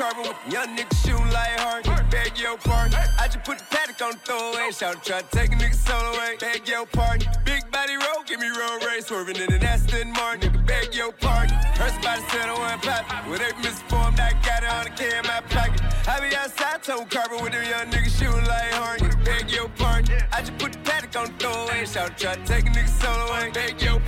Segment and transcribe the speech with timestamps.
[0.00, 1.84] carbon with young niggas shooting like hard.
[2.10, 2.98] Beg your pardon.
[3.18, 4.70] I just put the paddock on the throwaway.
[4.72, 6.36] Shout try to take a nigga solo away.
[6.40, 7.28] Beg your pardon.
[7.44, 9.06] Big body roll, give me road race.
[9.08, 10.40] Swerving in an Aston Martin.
[10.40, 11.54] Nigga, beg your pardon.
[11.76, 13.04] Heard somebody said I want pop.
[13.28, 15.82] Well, they misinformed, I got it on hundred K in my pocket.
[16.08, 19.00] I be outside, tone carbon with them young niggas shooting like hard.
[19.22, 20.16] Beg your pardon.
[20.32, 21.84] I just put the paddock on the throwaway.
[21.84, 23.50] Shout try to take a nigga solo away.
[23.52, 23.99] Beg your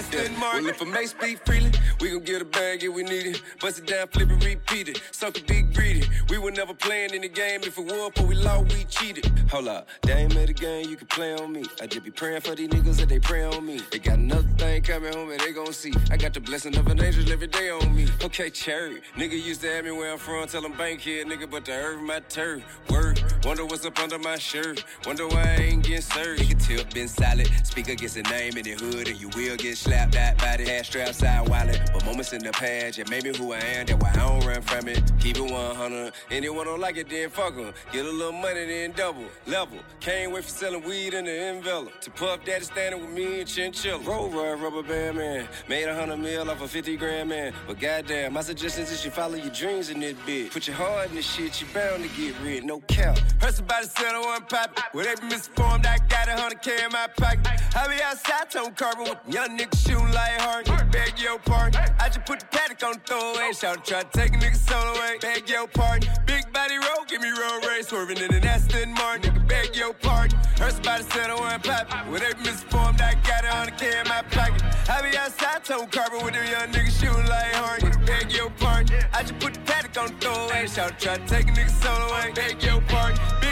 [0.00, 0.64] Aston Martin.
[0.64, 1.70] Well, if I may speak freely,
[2.00, 3.42] we gon' get a bag if we need it.
[3.60, 5.02] Bust it down, flip it, repeat it.
[5.10, 6.08] Sucker be greedy.
[6.30, 7.60] We were never playing in the game.
[7.62, 9.26] If it was, but we lost, we cheated.
[9.50, 11.64] Hold up, they ain't made a game, you can play on me.
[11.82, 13.82] I just be praying for these niggas that they pray on me.
[13.90, 15.92] They got another thing coming home and they gon' see.
[16.10, 18.08] I got the blessing of an angel every day on me.
[18.24, 19.02] Okay, cherry.
[19.16, 21.72] Nigga used to have me where I'm from, tell them bank here, nigga, but the
[21.72, 22.62] earth my turf.
[22.88, 24.82] Word, wonder what's up under my shirt.
[25.04, 26.40] Wonder why I ain't getting served.
[26.40, 27.50] Nigga tip been solid.
[27.64, 30.72] Speak against a name in the hood and you will get slapped out by the
[30.72, 31.80] ass strap side wallet.
[31.92, 34.46] But moments in the past, yeah, made me who I am, that's why I don't
[34.46, 35.02] run from it.
[35.20, 36.12] Keep it 100.
[36.30, 37.72] Anyone don't like it, then fuck 'em.
[37.92, 39.24] Get a little money, then double.
[39.46, 39.78] Level.
[40.00, 42.00] Can't wait for selling weed in the envelope.
[42.02, 43.98] To Puff Daddy standing with me and Chinchilla.
[44.04, 45.48] Roll rubber band man.
[45.68, 47.52] Made a hundred mil off a 50 grand man.
[47.66, 50.50] But goddamn, my suggestion is you follow your dreams in this bitch.
[50.50, 53.18] Put your heart in this shit, you bound to get rid, no cap.
[53.40, 54.78] Heard somebody said I want pop.
[54.94, 57.46] Well, they be misinformed, I got a hundred K in my pocket.
[57.74, 60.66] I be outside, tone carbon with young niggas shooting like hard.
[60.90, 61.80] Beg your pardon.
[61.98, 63.52] I just put the paddock on the throwaway.
[63.52, 65.18] Shout try to take a nigga solo away.
[65.20, 66.08] Beg your pardon.
[66.26, 67.88] Big body roll, give me road race.
[67.88, 69.34] Swerving in an Aston Martin.
[69.34, 70.38] Nigga, beg your pardon.
[70.58, 71.88] Heard somebody said I want pop.
[72.08, 74.62] Well, they be misinformed, I got a hundred K in my pocket.
[74.88, 77.80] I be outside, tone carbon with them young niggas shooting like hard.
[78.06, 79.02] Beg your pardon.
[79.12, 80.66] I just put the paddock on the throwaway.
[80.66, 82.32] Shout try to take a nigga solo away.
[82.34, 83.18] Beg your pardon.
[83.40, 83.49] Big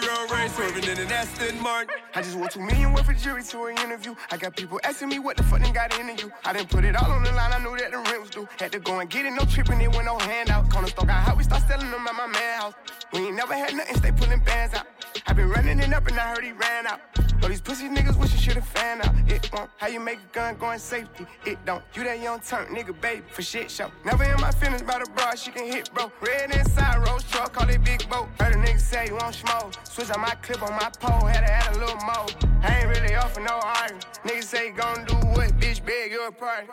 [0.00, 0.54] me road race.
[0.54, 1.94] Swerving in an Aston Martin.
[2.14, 4.14] I just want two million worth of jury to an interview.
[4.30, 6.32] I got people asking me what the fuck they got into you.
[6.44, 8.48] I didn't put it all on the line, I knew that the rent was due.
[8.58, 10.70] Had to go and get it, no tripping, it went no handout.
[10.70, 12.74] Corner store got hot, we start selling them at my man house.
[13.12, 14.86] We ain't never had nothing, stay pulling bands out.
[15.26, 17.00] I been running it up and I heard he ran out.
[17.42, 19.14] All these pussy niggas wish you should've fan out.
[19.26, 19.70] It won't.
[19.76, 21.26] How you make a gun going safety?
[21.44, 21.82] It don't.
[21.94, 23.90] You that young turn nigga, baby, for shit show.
[24.04, 26.12] Never in my feelings about a bra, she can hit, bro.
[26.20, 28.28] Red inside, rose truck, call it big boat.
[28.38, 29.74] Heard a nigga say you want smoke.
[29.84, 32.26] Switch on my clip on my pole, had to add a little more.
[32.62, 34.06] I ain't really off for no argument.
[34.24, 35.50] Niggas say you gon' do what?
[35.58, 36.68] Bitch, beg your pardon.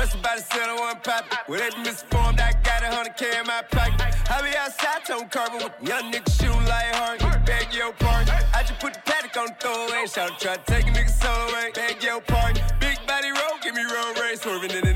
[0.00, 1.26] Heard somebody said I want pop.
[1.46, 4.00] Well, they be misinformed, I got a hundred K in my pocket.
[4.32, 7.44] I be outside, tone carbon with young niggas shooting like hard.
[7.44, 8.32] Beg your pardon.
[8.54, 10.06] I just put the paddock on the throwaway.
[10.08, 11.72] Shout try to take a nigga solo away.
[11.74, 12.64] Beg your pardon.
[12.80, 14.40] Big body roll, give me road race.
[14.40, 14.88] Swerving in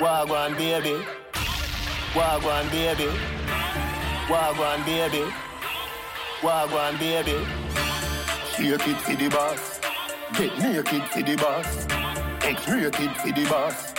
[0.00, 0.96] Wagwan baby.
[2.14, 3.10] Wagwan baby.
[4.28, 5.30] Wagwan baby.
[6.40, 7.46] Wagwan baby.
[8.56, 9.78] Shake it for the boss.
[10.32, 11.86] Get naked for the boss.
[12.42, 13.92] X-rated for the boss.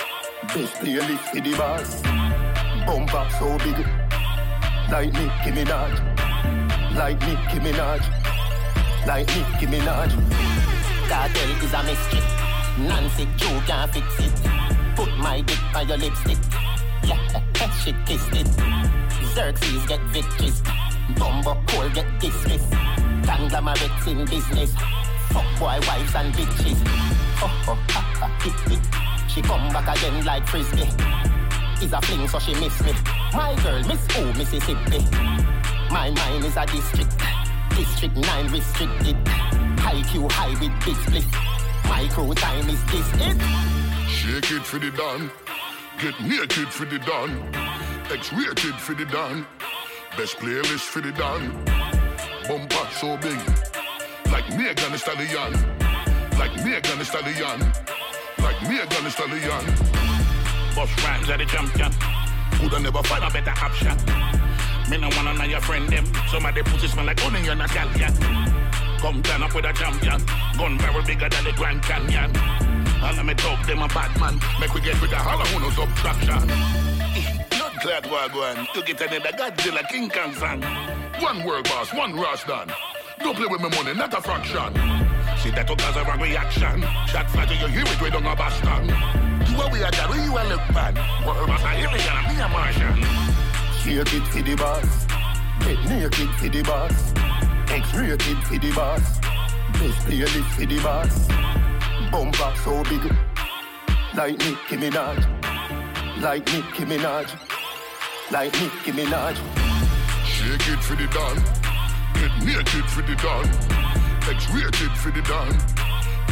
[0.52, 2.02] Best playlist for the boss.
[2.88, 3.86] Bump up so big.
[4.90, 5.94] Like Nicki Minaj.
[6.96, 8.02] Like Nicki Minaj.
[9.06, 10.12] Like Nicki Minaj.
[11.08, 12.22] Cartel is a mystery.
[12.88, 14.81] Nancy, you can't fix it.
[14.96, 16.38] Put my dick on your lipstick.
[17.04, 18.48] Yeah, she kissed it.
[19.34, 20.62] Xerxes get victories.
[21.18, 22.72] Bumbo Cole get dismissed.
[23.24, 24.74] Conglomerates in business.
[25.30, 26.80] Fuck boy wives and bitches.
[27.44, 29.32] Oh, oh, ha, ha, hit it.
[29.32, 30.90] She come back again like frisbee.
[31.84, 32.92] Is a fling so she miss me.
[33.34, 35.00] My girl, Miss O, Mississippi.
[35.90, 37.18] My mind is a district.
[37.76, 39.16] District 9 restricted.
[39.80, 41.26] High Q high with big split.
[41.86, 43.81] My crew time is this it.
[44.22, 45.32] Shake it for the done.
[46.00, 47.42] Get naked for the done.
[48.12, 49.48] X-rated for the done.
[50.16, 51.50] Best playlist for the done.
[52.48, 53.42] Bumper so big.
[54.32, 55.54] Like Megan Thee Stallion.
[56.38, 57.60] Like Megan Thee Stallion.
[58.38, 59.66] Like Megan Thee Stallion.
[60.76, 61.92] Boss rhymes are the champion.
[62.62, 63.98] Woulda never find a better option.
[64.88, 66.06] Me no wanna know your friend them.
[66.30, 68.14] Some of the pussy smell like onion Italian.
[69.00, 70.22] Come turn up with a champion.
[70.60, 72.61] Gun barrel bigger than the Grand Canyon.
[73.04, 74.40] All of me talk them a bad man.
[74.60, 76.48] Make we get rid of all of no subtraction.
[77.50, 78.68] Blood clot wagwan.
[78.76, 80.62] You get another Godzilla King Kong song.
[81.20, 82.72] One world boss, one rush done.
[83.20, 84.74] Don't play with my money, not a fraction.
[85.42, 86.82] See that to cause a wrong reaction.
[87.08, 88.88] Shot fire to you hear it, we don't have Boston.
[89.50, 90.96] You a weird guy, where you a look bad.
[91.26, 93.02] World boss a alien, and me a Martian.
[93.82, 95.08] Shake it for the boss.
[95.66, 97.14] Get naked for the boss.
[97.72, 99.20] X-rated for the boss.
[99.74, 101.71] Best playlist for the boss.
[102.10, 103.04] Bumper so big.
[104.16, 105.20] Like Nicki Minaj.
[106.22, 107.28] Like Nicki Minaj.
[108.32, 109.36] Like Nicki Minaj.
[110.26, 111.38] Shake it for the Don.
[112.16, 113.46] Get naked for the Don.
[114.30, 115.52] X-rated for the Don.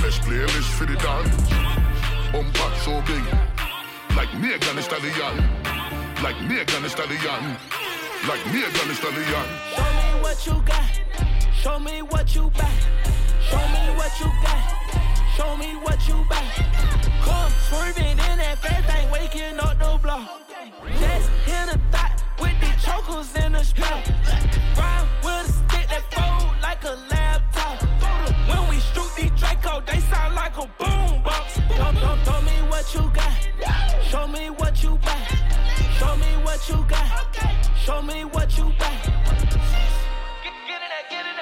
[0.01, 1.25] Best playlist for the Don.
[2.31, 3.25] Bumper so big.
[4.15, 5.35] Like Megan Thee Stallion.
[6.23, 7.57] Like Megan Thee Stallion.
[8.27, 9.45] Like Megan Thee Stallion.
[9.75, 10.99] Show me what you got.
[11.53, 13.18] Show me what you got.
[13.49, 14.61] Show me what you got.
[15.35, 16.43] Show me what you got.
[17.25, 20.29] Come swerving in that fast thing, waking up the block.
[20.99, 24.07] That's in the thought with the chokers in the spot.
[24.77, 27.81] Ride with a stick that fold like a laptop.
[28.49, 31.59] When we shoot these Draco, they sound like a boom box.
[31.75, 33.33] Don't, don't, throw me what you got.
[34.03, 35.21] Show me what you got.
[35.97, 37.27] Show me what you got.
[37.83, 38.99] Show me what you got.
[40.43, 41.38] Get, get there, get in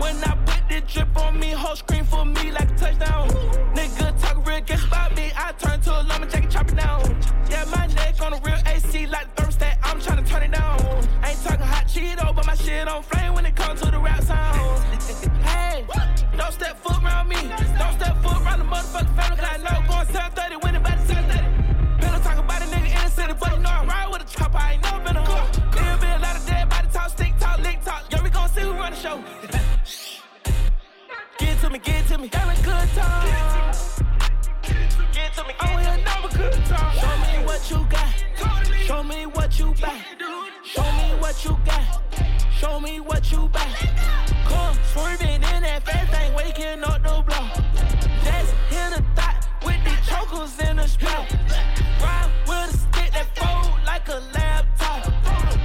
[0.00, 3.28] When I put the drip on me, whole screen for me like a touchdown.
[3.74, 7.16] Nigga talk real good about me, I turn to a lumberjack chop it down.
[7.50, 10.80] Yeah, my neck on a real AC like the thermostat, I'm tryna turn it down.
[11.24, 14.22] Ain't talking hot Cheeto, but my shit on flame when it comes to the rap
[14.22, 14.82] sound.
[15.44, 15.84] hey,
[16.38, 17.36] don't step foot around me.
[17.36, 20.98] Don't step foot around the motherfucking family, cause I know going 730 when it back
[21.00, 21.49] to 730.
[23.40, 25.48] But you know I ride with a chopper, I ain't never been a hoe.
[25.72, 28.04] There'll be a lot of dead body talk, stick talk, lick talk.
[28.10, 29.24] Yeah, we gon' see who run the show.
[31.38, 33.74] Get to me, get to me, having a good time.
[35.12, 36.96] Get to me, get oh, to me, never good time.
[37.00, 38.10] Show me what you got.
[38.86, 39.98] Show me what you got.
[40.64, 42.00] Show me what you got.
[42.58, 43.68] Show me what you got.
[44.44, 47.56] Come swerving in that fast thing, waking up the block.
[48.24, 51.26] That's in the thought with the chokers in the spot.
[52.02, 52.89] Ride with a
[54.10, 55.06] a laptop.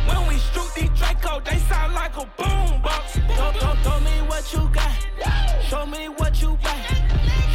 [0.08, 3.20] When we shoot these Draco, they sound like a boom box.
[3.36, 4.94] Don't, don't, throw me what you got.
[5.68, 6.78] Show me what you got.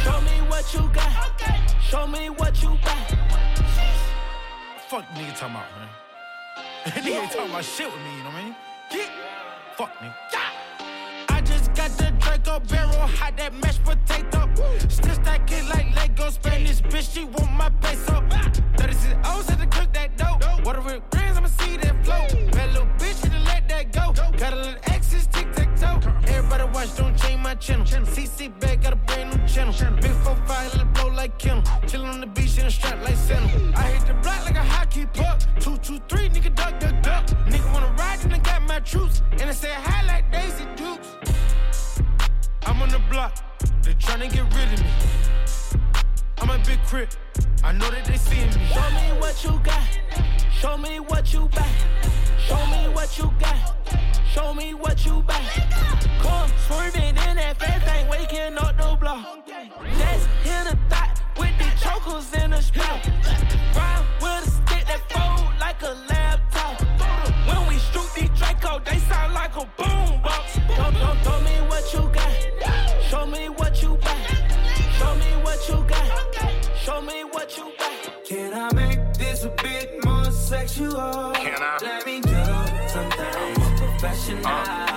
[0.03, 1.11] Show me what you got.
[1.81, 3.07] Show me what you got.
[4.89, 5.89] Fuck the nigga talking about, man.
[6.85, 8.55] nigga ain't talking about shit with me, you know what I mean?
[8.91, 9.09] Get.
[9.77, 10.15] Fuck nigga.
[11.29, 14.49] I just got the Draco barrel, hot that mashed potato.
[14.89, 18.21] Still stack it like Lego, Spanish bitch, she want my peso.
[18.77, 20.50] 36 O's had to cook that dope.
[20.63, 22.27] Water with greens, I'ma see that flow.
[22.51, 24.13] Bad little bitch, to let that go.
[24.37, 25.99] Got a little exes, tic tac toe.
[26.27, 27.85] Everybody watch, don't change my channel.
[27.85, 29.73] CC bag, got a brand new channel.
[29.95, 31.63] Big 4-5, let it blow like Kennel.
[31.87, 33.73] Chillin' on the beach in a strap like Santa.
[33.75, 35.41] I hit the block like a hockey puck.
[35.59, 37.25] Two, two, three, nigga duck, duck, duck.
[37.49, 39.23] Nigga wanna ride, then I got my troops.
[39.31, 41.09] And I say hi like Daisy Dukes.
[42.67, 43.33] I'm on the block,
[43.81, 45.40] they tryna get rid of me.
[46.41, 47.13] I'm a big crip,
[47.63, 48.65] I know that they seeing me.
[48.73, 49.99] Show me what you got.
[50.51, 51.69] Show me what you got.
[52.47, 53.77] Show me what you got.
[54.33, 55.41] Show me what you got.
[56.19, 59.45] Come swerving in that fast thing, waking up the block.
[59.99, 63.05] That's in the thought with the chokers in the spot.
[63.75, 66.81] Ride with a stick that fold like a laptop.
[67.45, 70.57] When we shoot these Draco, they sound like a boom box.
[70.75, 71.23] Don't, don't
[76.83, 78.25] Show me what you got.
[78.25, 81.31] Can I make this a bit more sexual?
[81.35, 81.77] Can I?
[81.79, 82.29] Let me do
[82.87, 83.19] something.
[83.21, 84.41] I'm a professional.
[84.41, 84.90] Wanna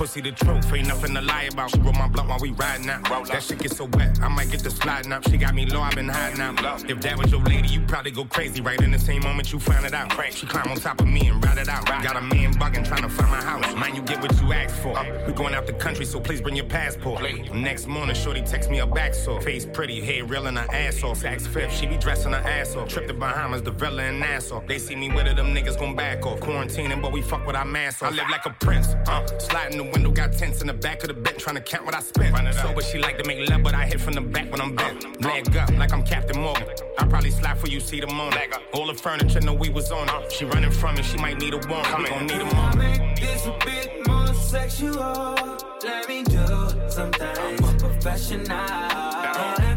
[0.00, 1.70] pussy the truth, ain't nothing to lie about.
[1.70, 3.04] She roll my blunt while we riding out.
[3.28, 5.28] That shit get so wet, I might get the sliding up.
[5.28, 6.88] She got me low, i been hiding out.
[6.88, 9.60] If that was your lady, you probably go crazy right in the same moment you
[9.60, 10.10] found it out.
[10.32, 11.84] She climb on top of me and ride it out.
[11.84, 13.74] Got a man bugging trying to find my house.
[13.74, 14.96] Mind you get what you asked for.
[15.26, 17.20] We going out the country, so please bring your passport.
[17.52, 19.42] Next morning, shorty text me a back sore.
[19.42, 21.20] Face pretty, hair reeling her ass off.
[21.20, 22.88] Saks fifth, she be dressing her ass off.
[22.88, 24.62] Trip to Bahamas, the Villa and Nassau.
[24.66, 26.40] They see me with her, them niggas gon' back off.
[26.40, 28.12] Quarantining, but we fuck with our mask off.
[28.12, 29.26] I live like a prince, uh.
[29.38, 31.94] Sliding the window, got tents in the back of the bed, trying to count what
[31.94, 32.36] I spent.
[32.54, 34.74] So, but she like to make love, but I hit from the back when I'm
[34.74, 35.20] bent.
[35.22, 36.68] Leg up, like I'm Captain Morgan.
[36.98, 38.50] I probably slap for you, see the morning.
[38.74, 40.32] All the furniture know we was on it.
[40.32, 41.98] She running from me, she might need a warrant.
[41.98, 43.00] We gon' need a Can moment.
[43.00, 45.34] make this a bit more sexual?
[45.82, 46.46] Let me do
[46.88, 47.22] something.
[47.22, 49.69] I'm a professional.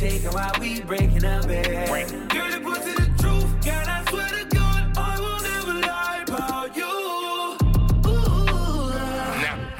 [0.00, 2.29] Shaking while we breaking up bed.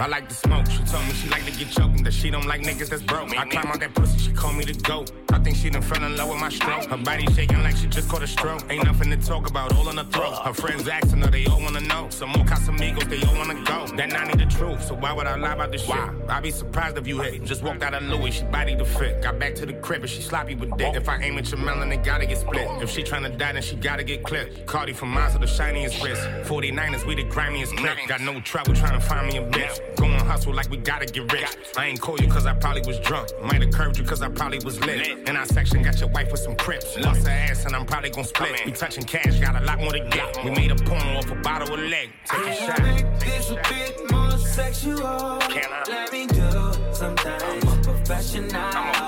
[0.00, 0.64] I like to smoke.
[0.70, 3.36] She told me she like to get choked, that she don't like niggas that's broke.
[3.36, 5.12] I climb on that pussy, she call me the goat.
[5.30, 6.86] I think she done fell in love with my stroke.
[6.86, 8.62] Her body shaking like she just caught a stroke.
[8.70, 10.36] Ain't nothing to talk about, all in her throat.
[10.42, 12.08] Her friends asking her, they all wanna know.
[12.08, 13.86] Some more Casamigos, they all wanna go.
[13.96, 15.96] That I need the truth, so why would I lie about this shit?
[16.28, 17.44] I'd be surprised if you hate.
[17.44, 19.20] Just walked out of Louis, she body to fit.
[19.20, 20.94] Got back to the crib, and she sloppy with dick.
[20.94, 22.68] If I aim at your melon, it gotta get split.
[22.82, 24.66] If she tryna die, then she gotta get clipped.
[24.66, 26.22] Cardi from to the shiniest wrist.
[26.48, 27.98] 49ers, we the grimiest clip.
[28.08, 29.89] Got no trouble trying to find me a bitch.
[29.96, 31.48] Going hustle like we gotta get rich.
[31.76, 33.28] I ain't call you cause I probably was drunk.
[33.42, 35.28] Might have curved you cause I probably was lit.
[35.28, 36.96] In our section, got your wife with some crips.
[36.98, 38.64] Lost her ass and I'm probably gon' split.
[38.64, 40.44] We touching cash, got a lot more to get.
[40.44, 42.10] We made a porno off a bottle of leg.
[42.26, 42.82] Take a shot.
[42.82, 45.38] Make This a bit more sexual.
[45.48, 45.84] Can I?
[45.88, 46.50] Let me do
[46.92, 47.32] something.
[47.32, 48.50] I'm a professional.
[48.54, 48.99] I'm a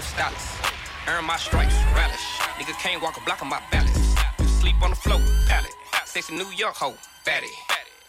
[0.00, 0.48] no stylist.
[1.08, 2.26] Earn my stripes, relish.
[2.58, 4.14] Nigga can't walk a block on my balance.
[4.60, 5.74] Sleep on the floor, pallet.
[6.06, 7.52] Sexy New York hoe, fatty.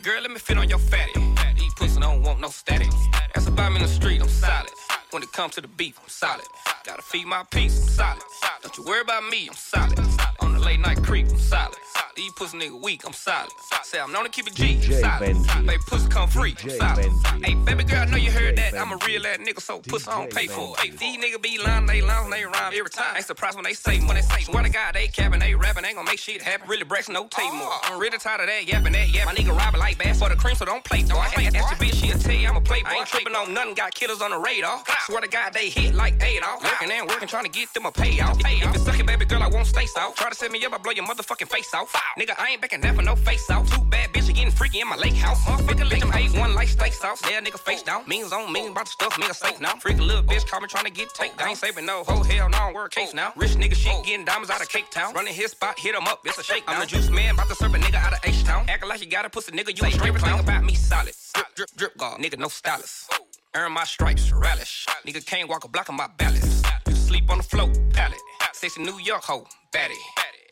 [0.01, 1.13] Girl, let me fit on your fatty.
[1.55, 2.91] These pussy don't want no static.
[3.33, 4.80] That's about me in the street, I'm solid.
[5.11, 6.45] When it comes to the beef, I'm solid.
[6.85, 8.23] Gotta feed my peace, I'm solid.
[8.61, 9.99] Don't you worry about me, I'm solid.
[10.39, 11.75] On the late night creep, I'm solid.
[12.15, 13.51] These pussy nigga weak, I'm solid.
[13.83, 15.35] Say I'm known to keep it G, I'm solid.
[15.35, 15.65] Benji.
[15.65, 17.05] Baby, pussy come free, I'm solid.
[17.05, 17.45] Benji.
[17.45, 18.73] Hey, baby girl, I know you heard that.
[18.73, 20.91] I'm a real ass nigga, so pussy I don't pay for it.
[20.91, 20.99] Benji.
[20.99, 23.15] These niggas be lying, they lying, they rhyme every time.
[23.17, 24.41] Ain't surprised when they say when they say.
[24.43, 26.69] Swear to God, they capping, they rapping, ain't gonna make shit happen.
[26.69, 27.69] Really breaks no tape more.
[27.83, 29.25] I'm really tired of that yapping, that yap.
[29.25, 31.03] My nigga robbing like bass for the cream, so don't play.
[31.03, 32.89] Don't ask your bitch, she'll tell you I'm a playboy.
[32.89, 34.83] I ain't tripping on nothing, got killers on the radar.
[35.05, 36.63] Swear to God, they hit like eight off.
[36.63, 38.39] Working and working, trying to get them a payout.
[38.45, 40.15] If it's sucking, baby girl, I won't stay south.
[40.15, 41.91] Try to set me up, I blow your motherfucking face off.
[42.19, 43.67] Nigga, I ain't backing down for no face off.
[43.71, 45.43] Too bad bitches getting freaky in my lake house.
[45.45, 47.19] Motherfucker, let them hate one like steak sauce.
[47.29, 48.07] Yeah, nigga face down.
[48.07, 49.73] Millions on millions, about the stuff, nigga safe now.
[49.77, 51.49] Freaky little bitch, call me trying to get take down.
[51.49, 53.33] Ain't saving no hoe, hell no, I'm work case now.
[53.35, 55.15] Rich nigga shit getting diamonds out of Cape Town.
[55.15, 56.63] Running his spot, hit him up, it's a shake.
[56.67, 58.65] I'm the juice man, about to serve a nigga out of H Town.
[58.69, 61.15] Acting like you got a pussy nigga, you a straight everything about me solid.
[61.33, 63.11] Drip, drip, drip, guard, nigga, no stylist.
[63.53, 64.85] Earn my stripes, relish.
[65.05, 66.63] Nigga can't walk a block on my balance.
[66.87, 68.17] You sleep on the floor, pallet.
[68.53, 69.95] Sexy New York hoe, batty.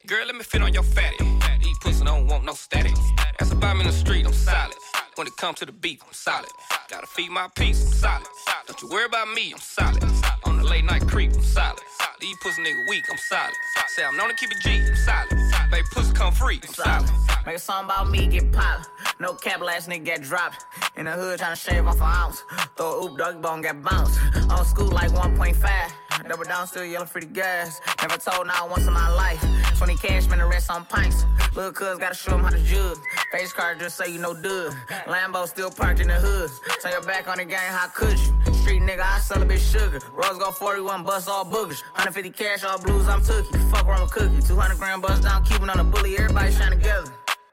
[0.05, 1.15] Girl, let me fit on your fatty.
[1.61, 2.91] These pussy don't want no static.
[3.37, 4.75] That's about me in the street, I'm solid.
[5.15, 6.49] When it comes to the beef, I'm solid.
[6.89, 8.27] Gotta feed my peace, I'm solid.
[8.67, 10.03] Don't you worry about me, I'm solid.
[10.43, 11.79] On the late night creep, I'm solid.
[12.19, 13.53] These pussy nigga weak, I'm solid.
[13.95, 15.71] Say I'm known to keep it G, I'm solid.
[15.71, 17.28] Baby, pussy come free, I'm solid.
[17.49, 18.89] Make a song about me get popped.
[19.19, 20.65] No cap, last nigga get dropped.
[20.95, 22.43] In the hood tryna shave off an ounce.
[22.77, 24.19] Throw a oop, dog bone, get bounced.
[24.51, 26.27] On school like 1.5.
[26.29, 27.81] Double down, still yelling for the gas.
[28.03, 29.43] Never told not once in my life.
[29.79, 31.25] 20 cash, man, the rest on pints.
[31.55, 32.99] Little cuz gotta show him how to jug.
[33.31, 34.71] Face card just say you know dud.
[35.07, 36.51] Lambo still parked in the hood.
[36.83, 38.53] Turn your back on the game, how could you?
[38.61, 39.99] Street nigga, I sell a bit sugar.
[40.13, 41.81] Rose go 41, bust all boogers.
[41.97, 43.71] 150 cash, all blues, I'm tookie.
[43.71, 44.39] Fuck around with cookie.
[44.47, 46.15] 200 grand bust down, keeping on a bully.
[46.15, 47.11] Everybody shine together.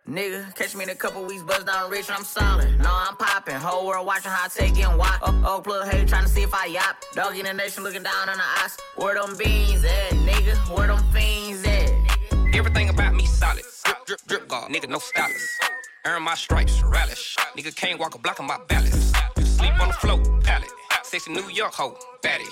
[0.09, 2.79] Nigga, catch me in a couple weeks, buzz down rich, I'm solid.
[2.79, 3.57] No, I'm popping.
[3.57, 5.19] Whole world watching how I take and walk.
[5.21, 7.03] Oh, oh, plug hey, trying to see if I yop.
[7.15, 8.77] Dog in the nation looking down on the eyes.
[8.95, 10.55] Where them beans at, nigga?
[10.77, 11.91] Where them fiends at?
[12.55, 13.65] Everything about me solid.
[13.85, 15.45] Drip, drip, drip, guard, nigga, no stylist.
[16.05, 17.35] Earn my stripes, relish.
[17.57, 19.13] Nigga can't walk a block on my balance.
[19.39, 20.71] Sleep on the floor, pallet.
[21.03, 22.45] Sexy New York hoe, batty.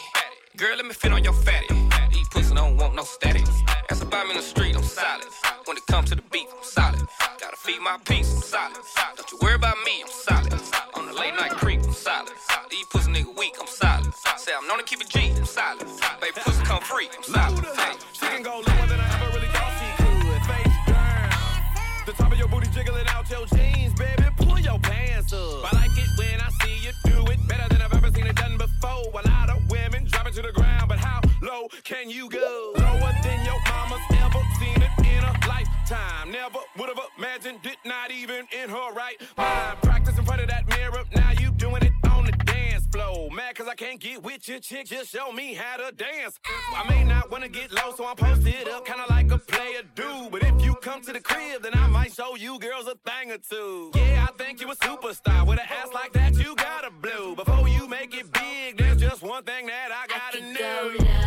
[0.56, 1.68] Girl, let me fit on your fatty.
[2.11, 3.46] These pussy don't want no static.
[3.88, 5.26] That's about me in the street, I'm solid.
[5.66, 7.06] When it comes to the beat, I'm solid.
[7.40, 9.16] Gotta feed my peace, I'm solid.
[9.16, 10.52] Don't you worry about me, I'm solid.
[10.94, 12.32] On the late night creep, I'm solid.
[12.70, 14.12] These pussy nigga weak, I'm solid.
[14.36, 15.86] Say I'm known to keep it G, I'm solid.
[16.20, 17.64] Baby, pussy come free, I'm solid.
[17.76, 17.94] Hey.
[18.12, 20.42] She can go lower than I ever really thought she could.
[20.48, 22.06] Face down.
[22.06, 24.24] The top of your booty jiggling out your jeans, baby.
[24.36, 25.72] Pull your pants up.
[25.72, 28.36] I like it when I see you do it better than I've ever seen it
[28.36, 29.08] done before.
[29.12, 32.72] A lot of women drop it to the ground, but how low can you go?
[32.76, 33.33] Lower than
[34.12, 36.30] ever seen it in a lifetime.
[36.30, 39.78] Never would have imagined it, not even in her right mind.
[39.82, 43.30] Practice in front of that mirror, now you doing it on the dance floor.
[43.30, 46.38] Mad cause I can't get with your chick, just show me how to dance.
[46.75, 50.28] I may not wanna get low, so I'm posted up, kinda like a player do.
[50.30, 53.32] But if you come to the crib, then I might show you girls a thing
[53.32, 53.90] or two.
[53.94, 55.46] Yeah, I think you a superstar.
[55.46, 57.34] With an ass like that, you gotta blow.
[57.34, 61.24] Before you make it big, there's just one thing that I gotta know.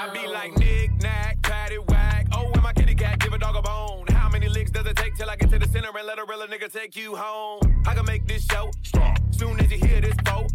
[0.00, 2.26] I be like knick knack, patty whack.
[2.32, 4.06] Oh, when my kitty cat give a dog a bone.
[4.08, 6.24] How many licks does it take till I get to the center and let a
[6.24, 7.60] real nigga take you home.
[7.86, 10.46] I can make this show stop soon as you hear this bow.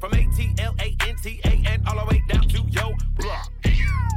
[0.00, 2.92] From A T L A N T A N all the way down to yo.
[3.14, 3.52] block.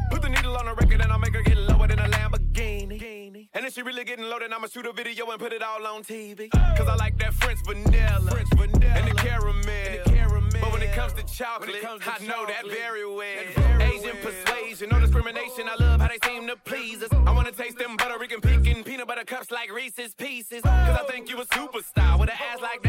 [0.09, 3.49] Put the needle on the record and I'll make her get lower than a Lamborghini.
[3.53, 5.85] And if she really getting low, then I'ma shoot a video and put it all
[5.85, 6.49] on TV.
[6.75, 9.53] Cause I like that French vanilla, French vanilla and the caramel.
[9.53, 10.40] And the caramel.
[10.61, 13.17] But when it comes to chocolate, comes to I know that very well.
[13.55, 14.31] Very Asian well.
[14.31, 15.67] persuasion, no discrimination.
[15.67, 17.09] I love how they seem to please us.
[17.11, 20.61] I wanna taste them butter Rican pecan peanut butter cups like Reese's Pieces.
[20.61, 22.19] Cause I think you a superstar.
[22.19, 22.80] With an ass like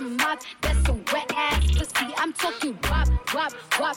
[0.00, 0.40] mop.
[0.60, 2.14] That's some wet ass pussy.
[2.16, 3.96] I'm talking wop, wop, wop.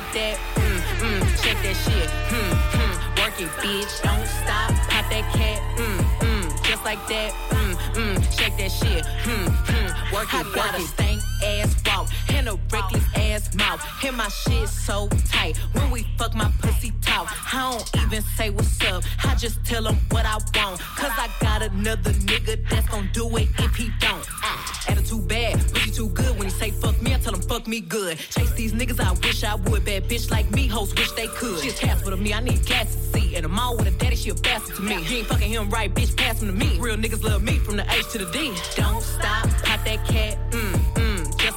[0.00, 0.38] Like that.
[0.54, 2.08] Mm, mm, check that shit.
[2.30, 4.02] Hmm, hmm, work it, bitch.
[4.02, 5.60] Don't stop, pop that cat.
[5.76, 7.32] Mm, mm, just like that.
[7.50, 9.04] Mm, mm, shake that shit.
[9.26, 12.08] Hmm, hmm, work it, I got a stank ass walk
[12.48, 13.84] a reckless ass mouth.
[14.04, 15.56] And my shit so tight.
[15.72, 17.28] When we fuck, my pussy talk.
[17.54, 19.04] I don't even say what's up.
[19.24, 20.80] I just tell him what I want.
[20.80, 24.24] Cause I got another nigga that's gon' do it if he don't.
[24.42, 26.38] Ah, attitude bad, pussy too good.
[26.38, 28.18] When he say fuck me, I tell him fuck me good.
[28.18, 29.84] Chase these niggas, I wish I would.
[29.84, 31.60] Bad bitch like me, hoes wish they could.
[31.60, 34.16] She's half of me, I need gas to see In the mall with a daddy,
[34.16, 35.02] she a bastard to me.
[35.04, 36.78] You ain't fucking him right, bitch, pass him to me.
[36.78, 38.54] Real niggas love me from the H to the D.
[38.76, 40.97] Don't stop, pop that cat, mm, mm,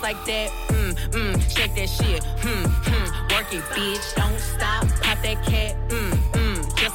[0.01, 4.15] like that, mm, mm, shake that shit, hmm, hmm, work it, bitch.
[4.15, 6.40] Don't stop, pop that cat, mm, mm,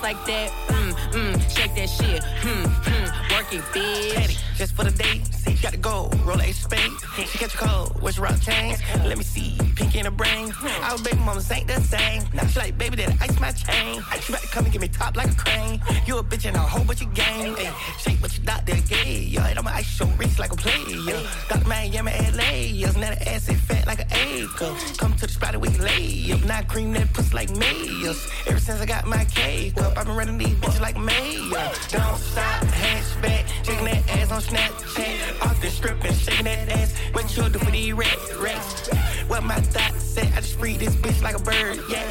[0.07, 4.15] like that, mm, mm, shake that shit, hmm, hmm, work it, bitch.
[4.15, 6.93] Petty, just for the date, see you got to go, roll a spade.
[7.17, 8.77] She catch a cold, your rock chain?
[9.05, 10.53] Let me see, pink in the brain.
[10.83, 12.23] Our baby mamas ain't the same.
[12.35, 13.97] Now she like, baby, that ice my chain.
[13.97, 15.81] You to come and get me top like a crane.
[16.07, 17.57] You a bitch and a whole bunch of game.
[17.59, 19.29] Ay, shake what you doctor gave.
[19.29, 21.21] Yeah, I'ma ice your wrist like a player.
[21.49, 21.67] Dr.
[21.67, 22.51] Miami, LA.
[22.73, 24.75] Yeah, now the ass is fat like an acre.
[24.99, 26.45] Come to the spot and we lay up.
[26.45, 28.29] Now cream that pussy like mayors.
[28.47, 31.49] Ever since I got my cake up, I've been running these bitches like mayor.
[31.89, 35.43] Don't stop, hatchback, shaking that ass on Snapchat.
[35.43, 36.93] Off the strip and shaking that ass.
[37.13, 38.89] What you do for these rats, rats?
[39.27, 42.05] What my thoughts said, I just free this bitch like a bird, yeah.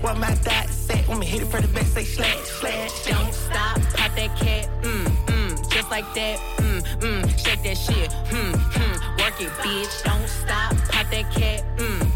[0.00, 3.04] What my thoughts said, when me hit it for the back, say slash, slash.
[3.04, 8.10] Don't stop, pop that cat, mm, mm, just like that, mm, mm, shake that shit,
[8.32, 10.04] hmm, hmm, work it, bitch.
[10.04, 12.09] Don't stop, pop that cat, mm,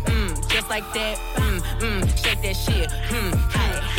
[0.55, 3.31] just like that, mm, mm, shake that shit, hmm,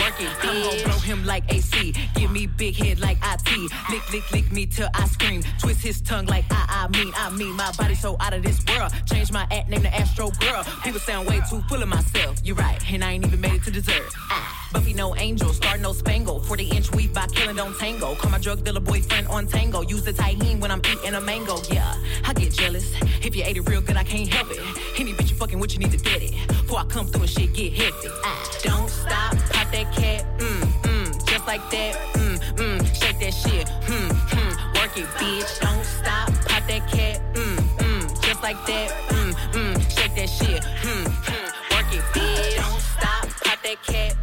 [0.02, 0.50] work it, bitch.
[0.50, 4.52] I'm gon' blow him like AC, give me big head like IT, lick, lick, lick
[4.54, 7.94] me till I scream, twist his tongue like I, I mean, I mean, my body
[7.94, 8.94] so out of this world.
[9.06, 10.63] Change my act, name the Astro Girl.
[10.82, 12.38] People sound way too full of myself.
[12.41, 14.13] You're right, and I ain't even made it to dessert.
[14.30, 16.41] Ah, Buffy no angel, star no spangle.
[16.41, 18.13] 40 inch weave by killing don't tango.
[18.15, 19.79] Call my drug dealer boyfriend on tango.
[19.79, 21.55] Use the tahine when I'm eating a mango.
[21.71, 22.91] Yeah, I get jealous.
[23.23, 24.59] If you ate it real good, I can't help it.
[24.99, 26.33] Any bitch you fucking with, you need to get it.
[26.49, 28.11] Before I come through and shit get hectic.
[28.25, 33.33] Ah, don't stop, pop that cat, mm, mm, just like that, mm, mm, shake that
[33.33, 35.59] shit, hmm, hmm, work it, bitch.
[35.61, 40.61] Don't stop, pop that cat, mm, mm, just like that, mm, mm, shake that shit,
[40.65, 42.57] hmm, hmm, work it, bitch.
[42.57, 44.17] Don't stop, pop that cat,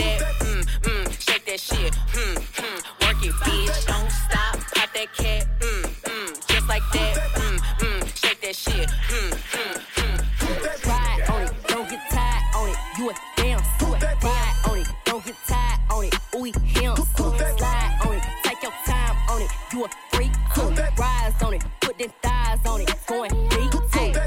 [0.00, 3.86] that, mm, mm, shake that shit, hmm, hmm, work it, bitch.
[3.86, 8.90] Don't stop, pop that cat, mm, mm, just like that, mm, mm, shake that shit,
[8.90, 10.88] hmm, hmm, hmm.
[10.88, 12.76] Ride on it, don't get tired on it.
[12.98, 14.02] You a damn sweat.
[14.22, 16.14] Ride on it, don't get tired on it.
[16.34, 19.50] Ooh, him, slide on it, take your time on it.
[19.72, 20.70] You a freak too.
[20.98, 22.94] Rise on it, put them thighs on it.
[23.06, 23.72] Going deep.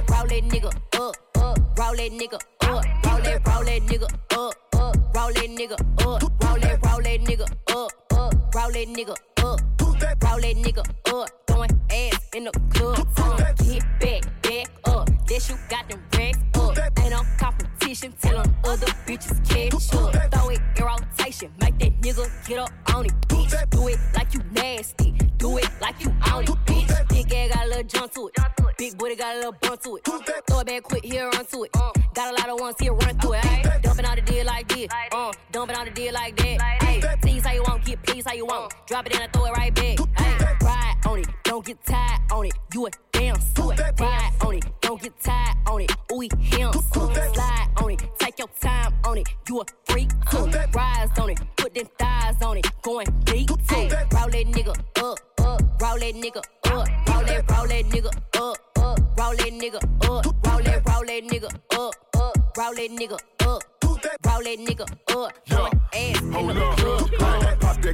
[0.10, 1.58] Roll that nigga up, up.
[1.78, 2.53] Roll that nigga up.
[5.68, 6.44] Nigga up.
[6.44, 8.56] Roll that, roll that nigga up, up.
[8.56, 9.62] Roll that nigga up.
[9.80, 11.30] Roll that nigga up.
[11.48, 13.08] Throwing ass in the club.
[13.18, 13.38] Uh,
[14.00, 15.08] back, back up.
[15.28, 17.00] That you got them racks up.
[17.00, 18.14] Ain't no competition.
[18.22, 20.32] Tell them other bitches catch up.
[20.32, 21.52] Throw it in rotation.
[21.62, 23.70] Make that nigga get up on it, bitch.
[23.70, 25.12] Do it like you nasty.
[25.38, 27.10] Do it like you on it, bitch.
[27.10, 28.34] Big ass got a little jump to it.
[28.78, 30.04] Big booty got a little bump to it.
[30.04, 31.72] Throw it back quick, here run to it.
[32.14, 33.46] Got a lot of ones here, run through it.
[33.46, 33.83] Ay.
[35.54, 36.58] Uh, dumping out the deal like that.
[36.62, 37.18] Ay.
[37.22, 38.74] Tease how you want, get please how you want.
[38.88, 39.98] Drop it in and throw it right back.
[40.18, 40.58] Ay.
[40.62, 42.54] Ride on it, don't get tired on it.
[42.74, 44.00] You a damn sweat.
[44.00, 45.92] Ride on it, don't get tired on it.
[46.12, 46.74] Ooh, him.
[46.74, 49.28] Slide on it, take your time on it.
[49.48, 50.46] You a freak too.
[50.74, 52.68] Rise on it, put them thighs on it.
[52.82, 53.76] Going deep too.
[53.76, 55.82] Roll that nigga up, up.
[55.82, 57.08] Roll that nigga up.
[57.08, 59.00] Roll that, roll that nigga up, up.
[59.18, 60.46] Roll that nigga up.
[60.46, 62.58] Roll that, roll that nigga up, up.
[62.58, 63.93] Roll that nigga up.
[64.04, 64.86] Roll that nigga
[65.16, 65.34] up.
[65.46, 65.70] Yeah.
[65.94, 66.83] Ass Hold up.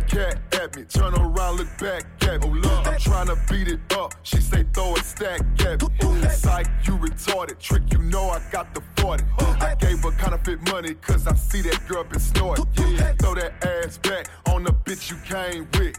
[0.10, 0.30] Club.
[0.30, 0.84] Cat at me.
[0.84, 2.60] Turn around, look back at me.
[2.64, 4.14] Oh, I'm trying to beat it up.
[4.24, 6.30] She say throw it stack at me.
[6.30, 7.60] Psych, you retarded.
[7.60, 9.24] Trick, you know I got the 40.
[9.40, 12.66] I gave her counterfeit money cause I see that girl been snorting.
[12.78, 15.96] Yeah, throw that ass back on the bitch you came with.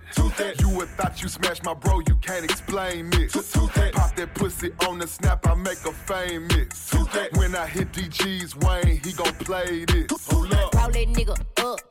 [0.61, 3.33] You would thought you smashed my bro, you can't explain this.
[3.33, 6.93] Pop that pussy on the snap, I make her famous.
[7.35, 10.11] When I hit DG's Wayne, he gon' play this.
[10.31, 10.75] Hold up.
[10.75, 11.90] Roll that nigga up, up.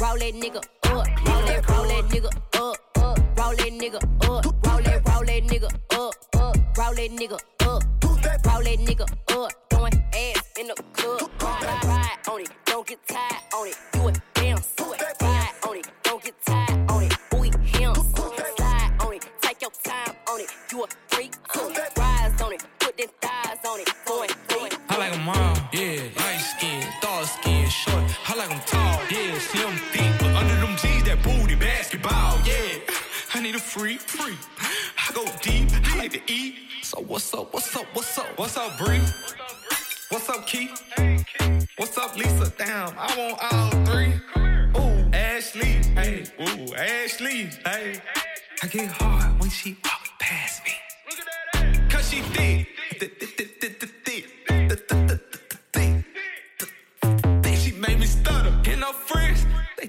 [0.00, 0.64] Roll that nigga up.
[0.84, 3.18] Roll that, roll that nigga up, up.
[3.36, 4.44] Roll that nigga up.
[4.64, 6.56] Roll that, roll that nigga up, up.
[6.78, 7.82] Roll that nigga up.
[8.46, 9.06] Roll that nigga
[9.36, 9.52] up.
[9.70, 11.30] Throwing ass in the club.
[11.42, 13.76] Ride, ride on it, don't get tired on it.
[13.94, 15.02] You a damn sweat.
[15.20, 17.14] Ride on it, don't get tired on it.
[17.34, 17.94] Ooh, him.
[17.94, 20.48] Slide on it, take your time on it.
[20.70, 21.97] You a freak too.
[33.68, 34.36] Free, free.
[34.60, 36.54] I go deep, I like to eat.
[36.82, 38.26] So what's up, what's up, what's up?
[38.38, 39.02] What's up, Bree?
[40.08, 40.70] What's up, Keith?
[41.76, 42.50] What's up, Lisa?
[42.56, 44.14] Damn, I want all three.
[44.74, 48.00] Ooh, Ashley, hey, ooh, Ashley, hey.
[48.62, 50.72] I get hard when she walk past me.
[51.90, 52.68] Cause she thick.
[52.98, 54.24] Thick, thick, thick, thick, thick, thick.
[54.48, 55.20] Thick, thick,
[55.72, 56.04] thick,
[57.42, 57.56] thick.
[57.58, 59.44] She made me stutter in her friends.
[59.76, 59.88] They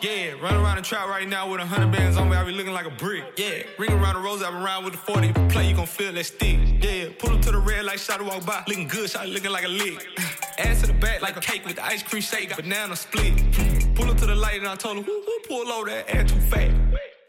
[0.00, 2.52] Yeah, run around the trap right now with a hundred bands on me, I be
[2.52, 3.24] looking like a brick.
[3.36, 5.32] Yeah, ring around the rose, I be around with the 40.
[5.48, 6.58] Play, you gon' feel that stick.
[6.80, 9.64] Yeah, pull up to the red light, shot walk by, looking good, shot looking like
[9.64, 10.06] a lick.
[10.58, 13.34] Ass to the back like a cake with the ice cream shake, banana split.
[13.96, 16.30] Pull up to the light and I told him, whoo, whoo, pull over that ass
[16.30, 16.70] too fat.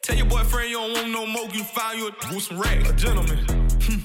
[0.03, 2.85] Tell your boyfriend you don't want no more, you find you a with some rag.
[2.85, 3.39] A gentleman,
[3.81, 3.99] hmm.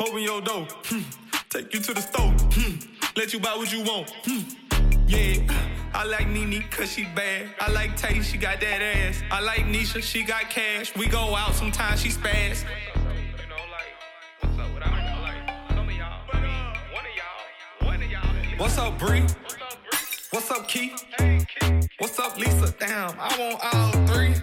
[0.00, 1.00] open your door, hmm.
[1.50, 2.76] take you to the store, hmm.
[3.16, 4.10] let you buy what you want.
[4.24, 4.40] Hmm.
[5.06, 5.44] Yeah,
[5.92, 7.48] I like Nene cause she bad.
[7.60, 9.22] I like Tay, she got that ass.
[9.30, 10.94] I like Nisha, she got cash.
[10.96, 12.64] We go out sometimes, she spaz.
[18.56, 19.24] What's up, Bree?
[20.30, 21.02] What's up, Keith?
[21.98, 22.74] What's up, Lisa?
[22.78, 24.34] Damn, I want all three.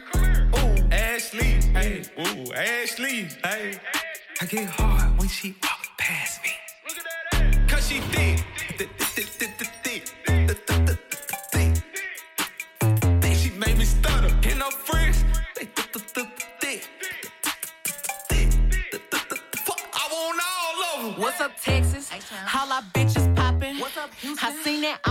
[0.60, 3.80] Ooh, Ashley, hey, ooh, Ashley, hey.
[4.42, 6.52] I get hard when she walk past me.
[7.68, 8.47] Cause she thick.
[21.38, 22.10] What's up, Texas?
[22.32, 23.78] How our bitches poppin'?
[23.78, 24.50] What's up, Houston?
[24.50, 25.02] I seen that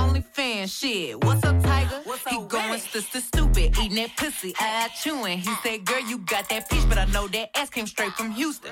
[0.46, 1.24] OnlyFans shit.
[1.24, 2.00] What's up, Tiger?
[2.04, 5.38] What's he going sister stupid, eating that pussy, eye chewing.
[5.38, 8.30] He said, girl, you got that peach, but I know that ass came straight from
[8.32, 8.70] Houston.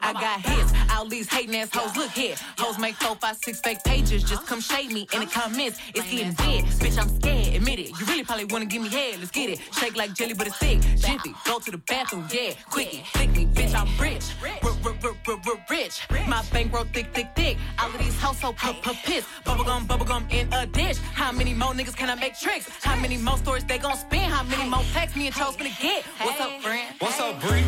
[0.00, 1.96] I got hits, all these hating ass hoes.
[1.96, 4.24] Look here, hoes make four, five, six fake pages.
[4.24, 5.78] Just come shade me in the comments.
[5.94, 6.98] It's getting dead, bitch.
[6.98, 7.54] I'm scared.
[7.54, 7.90] Admit it.
[7.98, 9.18] You really probably wanna give me head.
[9.18, 9.60] Let's get it.
[9.72, 10.80] Shake like jelly, but it's thick.
[10.96, 12.52] Jiffy, go to the bathroom, yeah.
[12.70, 13.74] Quickie, thick me, bitch.
[13.74, 16.24] I'm rich, rich.
[16.28, 17.56] My bankroll thick, thick, thick.
[17.78, 19.28] All of these hoes so pissed.
[19.44, 20.98] Bubblegum, bubblegum in a dish.
[21.14, 22.68] How many more niggas can I make tricks?
[22.82, 24.28] How many more stories they gon' spin?
[24.30, 26.04] How many more texts me and Chose finna get?
[26.20, 26.94] What's up, friend?
[26.98, 27.64] What's up, Bree?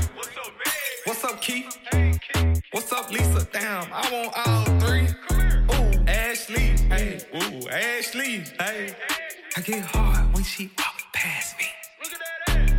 [1.04, 1.78] What's up, Keith?
[2.72, 3.46] What's up, Lisa?
[3.52, 5.06] Damn, I want all three.
[5.72, 8.94] Ooh, Ashley, hey, ooh, Ashley, hey.
[9.56, 11.66] I get hard when she walk past me.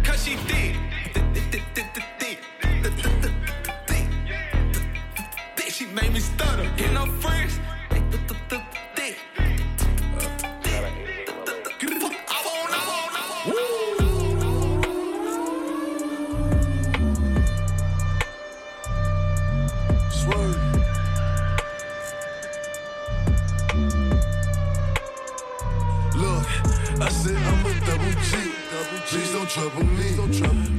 [0.04, 0.76] Cause she thick.
[1.14, 2.38] Thick, thick, thick, thick, thick, thick.
[2.62, 4.08] Thick, thick, thick, thick, thick.
[5.56, 6.70] Thick, She made me stutter.
[6.78, 7.06] Get no
[28.08, 28.38] double G.
[29.08, 30.12] Please don't trouble me.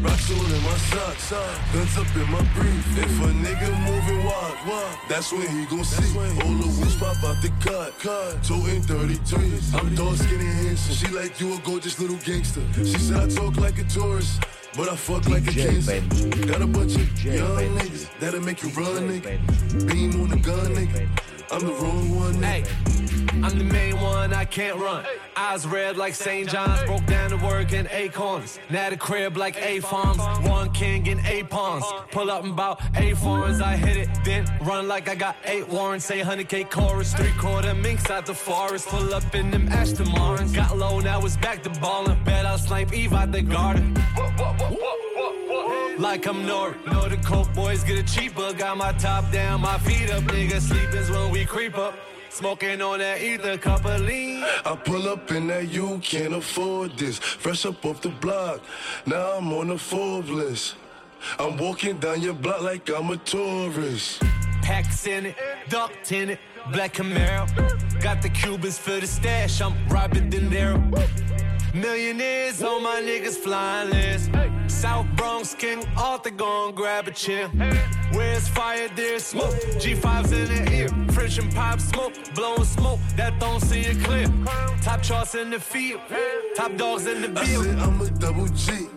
[0.03, 1.33] Rocks all in my socks.
[1.73, 2.99] Guns up in my brief.
[2.99, 6.19] If a nigga moving wild, that's when he gon' see.
[6.19, 7.99] All the wheels pop out the cut.
[8.43, 9.79] Toting 33.
[9.79, 10.95] I'm dark skinny handsome.
[10.95, 12.63] She like you a gorgeous little gangster.
[12.75, 14.43] She said I talk like a tourist.
[14.77, 16.01] But I fuck like a cancer.
[16.47, 19.39] Got a bunch of young niggas that'll make you run, nigga.
[19.89, 21.09] Beam on the gun, nigga.
[21.51, 22.69] I'm the wrong one, nigga.
[23.43, 25.05] I'm the main one, I can't run.
[25.37, 26.49] Eyes red like St.
[26.49, 28.59] John's, broke down to work in acorns.
[28.69, 31.85] Now the crib like A farms, one king and eight pawns.
[32.11, 35.69] Pull up and bout eight foreigns, I hit it, then run like I got eight
[35.69, 36.05] warrants.
[36.05, 38.89] Say 100k chorus, three quarter minks out the forest.
[38.89, 40.53] Pull up in them Aston Martins.
[40.53, 42.23] Got low, now it's back to ballin'.
[42.25, 43.95] Bet I'll snipe Eve out the garden.
[45.99, 46.75] Like I'm Nori.
[46.87, 48.53] Know the coke boys get it cheaper.
[48.53, 50.23] Got my top down, my feet up.
[50.25, 51.95] Nigga sleepin's when we creep up.
[52.31, 54.45] Smoking on that ether, cup of lean.
[54.65, 57.19] I pull up in that you can't afford this.
[57.19, 58.61] Fresh up off the block,
[59.07, 60.77] now I'm on the Forbes list.
[61.39, 64.23] I'm walking down your block like I'm a tourist.
[64.63, 65.37] Packs in it,
[65.69, 66.39] ducked in it,
[66.71, 67.49] black Camaro.
[68.01, 70.79] Got the Cubans for the stash, I'm robbing De Niro.
[71.75, 74.31] Millionaires on my niggas flying list.
[74.69, 77.49] South Bronx King Arthur gon' grab a chair.
[78.13, 79.55] Where's fire, there's smoke.
[79.83, 80.89] G5's in the ear.
[81.13, 84.29] French and pop smoke, blowing smoke that don't see it clear.
[84.83, 86.01] Top charts in the field,
[86.57, 88.89] top dogs in the I said I'm a double G.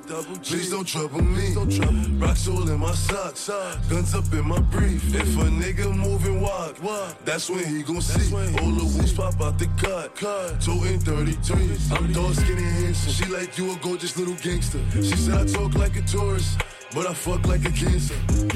[0.43, 1.53] Please don't trouble me.
[1.53, 1.97] Don't trouble.
[2.19, 3.49] Rocks all in my socks.
[3.89, 5.15] Guns up in my brief.
[5.15, 6.75] If a nigga move moving wild,
[7.23, 8.33] that's when he gon' see.
[8.35, 10.15] All the wheels pop out the cut.
[10.59, 11.95] Toting 33.
[11.95, 13.13] I'm dark skinny handsome.
[13.13, 14.79] She like you a gorgeous little gangster.
[14.93, 16.59] She said I talk like a tourist.
[16.93, 18.15] But I fuck like a cancer.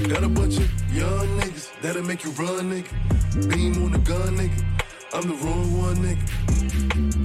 [0.10, 3.50] Got a bunch of young niggas that'll make you run, nigga.
[3.50, 4.62] Beam on the gun, nigga.
[5.14, 7.25] I'm the wrong one, nigga.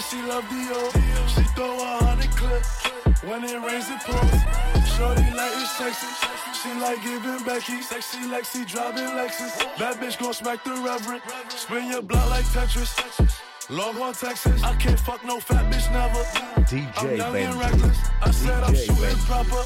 [0.00, 0.92] Start all love Dior.
[1.34, 2.86] She throw a hundred clips.
[3.24, 4.88] When it rains, it pours.
[4.94, 6.06] Shorty like it's sexy.
[6.54, 7.82] She like giving Becky.
[7.82, 9.58] Sexy Lexi, driving Lexus.
[9.76, 11.22] Bad bitch gon' smack the reverend.
[11.48, 13.47] Spin your block like Tetris.
[13.70, 14.62] Longhorn, Texas.
[14.62, 16.22] I can't fuck no fat bitch never.
[16.64, 17.98] DJ I'm young and reckless.
[18.22, 19.26] I said I'm shooting Benji.
[19.26, 19.62] proper.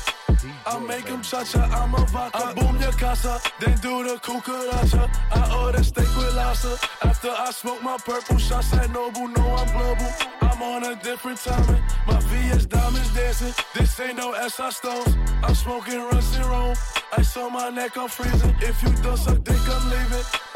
[0.67, 2.39] I make him cha-cha, I'm a vodka.
[2.39, 5.09] I boom your casa, then do the cucaracha.
[5.31, 6.77] I order steak with lobster.
[7.03, 10.13] After I smoke my purple shots at Noble, know I'm global.
[10.41, 11.83] I'm on a different timing.
[12.09, 13.55] My VS diamonds dancing.
[13.75, 15.17] This ain't no SI stones.
[15.45, 16.75] I'm smoking Russ and Rome.
[17.19, 18.55] Ice on my neck, I'm freezing.
[18.61, 20.52] If you don't suck dick, I'm leaving.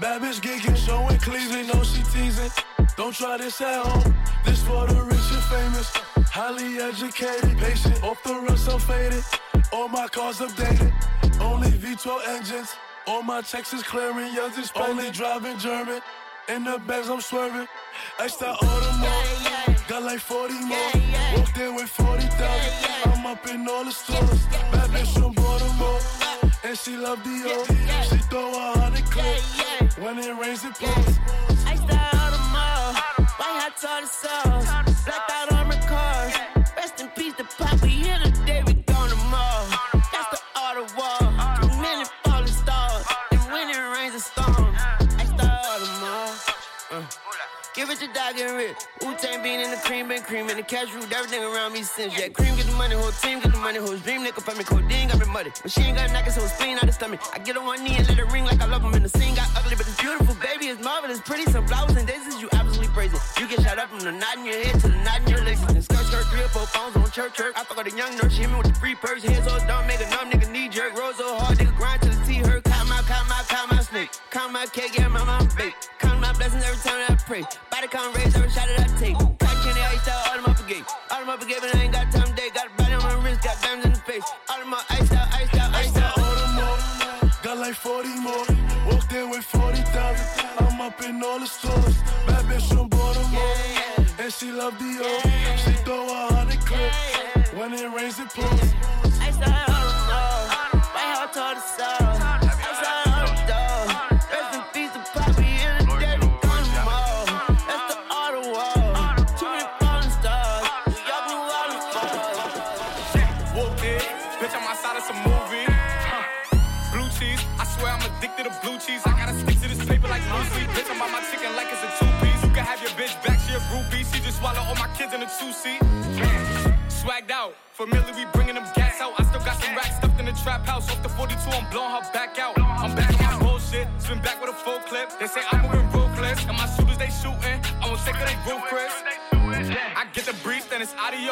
[0.00, 2.50] Bad bitch geeking, showing cleavage, know she teasing.
[2.96, 4.14] Don't try this at home.
[4.44, 5.90] This for the rich and famous.
[6.30, 9.24] Highly educated, patient, off the run, so faded.
[9.72, 10.92] All my cars updated,
[11.40, 12.76] only V12 engines.
[13.08, 16.00] All my checks is clearing, yours is only driving German.
[16.48, 17.66] In the bags I'm swerving.
[18.20, 20.78] Extra Audemars, got like 40 more.
[21.36, 23.12] Walked in with 40,000.
[23.12, 24.46] I'm up in all the stores.
[24.46, 25.47] Bad bitch from Baltimore,
[26.64, 28.08] and she love the Dior.
[28.08, 29.96] She throw a hundred clips.
[29.98, 31.18] When it rains, it pours.
[31.66, 32.94] I style all the mall.
[33.38, 35.04] White hot tartar sauce.
[35.04, 35.77] Blacked out armored
[47.90, 48.76] It your dog and rip.
[49.00, 51.10] Wu Tang bean in the cream, been cream in the cash root.
[51.10, 52.12] Everything around me since.
[52.18, 54.20] Yeah, cream get the money, whole team get the money, whole dream.
[54.20, 55.50] Nigga for me, codeine got me muddy.
[55.62, 57.20] When she ain't got knockers, so spleen out the stomach.
[57.32, 58.92] I get on one knee and let it ring like I love him.
[58.92, 60.36] And the scene got ugly, but it's beautiful.
[60.36, 61.50] Baby, it's marvelous, pretty.
[61.50, 62.48] Some flowers and daisies, you
[62.98, 63.22] praise it.
[63.38, 65.44] You get shot up from the knot in your head to the knot in your
[65.44, 65.62] legs.
[65.62, 67.54] And skirt, skirt, three or four phones on church, church.
[67.54, 69.22] I fuck with a young nurse, she hit me with the free purse.
[69.22, 70.98] Hands so dumb, make a numb nigga knee jerk.
[70.98, 72.64] Roll so hard, nigga grind to the T hurt.
[72.64, 74.10] Count my, count my, count my snake.
[74.30, 75.74] Count my cake, yeah, my mom bake.
[76.00, 77.44] Count my blessings every time that I pray.
[77.88, 79.14] Body count raise every shot that I take.
[79.14, 80.84] Cotton candy, ice out, all them up again.
[81.10, 82.50] All them up again, but I ain't got time day.
[82.54, 84.24] Got a body on my wrist, got diamonds in the face.
[84.50, 86.14] All them up iced out, iced out, iced out.
[86.14, 88.46] Audemars, got like 40 more.
[88.90, 90.46] Walked in with 40,000.
[90.58, 91.96] I'm up in all the stores.
[92.26, 93.56] Bad bitch from Baltimore,
[94.18, 95.22] and she love Dior.
[95.22, 95.37] She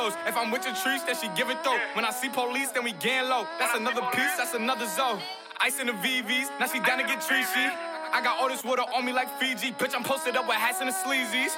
[0.07, 0.19] adios.
[0.27, 1.79] If I'm with your trees, then she give it though.
[1.95, 3.47] When I see police, then we gang low.
[3.59, 5.21] That's another piece, that's another zone.
[5.61, 7.71] Ice in the VVs, now she down to get treachy.
[8.13, 9.73] I got all this water on me like Fiji.
[9.73, 11.53] Bitch, I'm posted up with hats and the sleazies.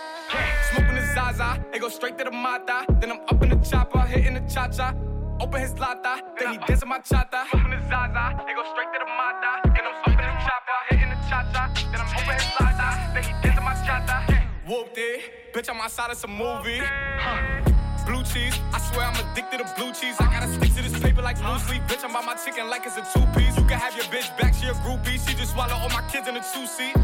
[0.72, 2.86] Smoking the Zaza, it go straight to the Mata.
[3.00, 4.94] Then I'm up in the chopper, hitting the cha cha.
[5.40, 7.48] Open his lata, then he dancing my chata.
[7.50, 9.60] Smoking the Zaza, it go straight to the Mata.
[9.66, 11.72] Then I'm up in the chopper, hitting the cha cha.
[11.92, 14.16] Then I'm open his lata, then he dancing my chata.
[14.66, 16.80] Whooped it, bitch, I'm outside of some movie.
[16.82, 17.87] Huh.
[18.08, 20.16] Blue cheese, I swear I'm addicted to blue cheese.
[20.18, 21.82] I gotta stick to this paper like blue sleep.
[21.88, 23.52] Bitch, I'm by my chicken like it's a two piece.
[23.52, 25.20] You can have your bitch back, she a groupie.
[25.20, 26.96] She just swallow all my kids in a two seat.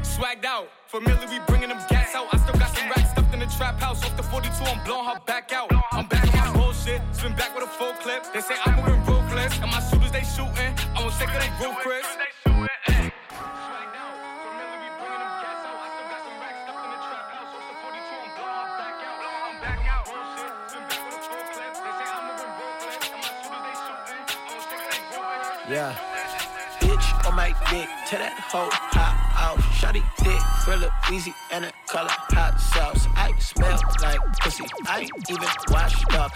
[0.00, 2.24] Swagged out, familiar, we bringing them gas out.
[2.32, 4.02] I still got some racks stuffed in the trap house.
[4.02, 5.70] Off the 42, I'm blowing her back out.
[5.92, 8.24] I'm back on bullshit, spin back with a full clip.
[8.32, 10.72] They say I'm moving ruthless, and my shooters they shooting.
[10.96, 11.76] I won't take her, they roof,
[25.68, 25.94] Yeah.
[26.80, 29.58] Bitch on my dick, tell that hoe hot out.
[29.76, 33.06] Shotty dick, Frilla, easy, and a color hot sauce.
[33.14, 34.64] I smell like pussy.
[34.86, 36.32] I ain't even washed up.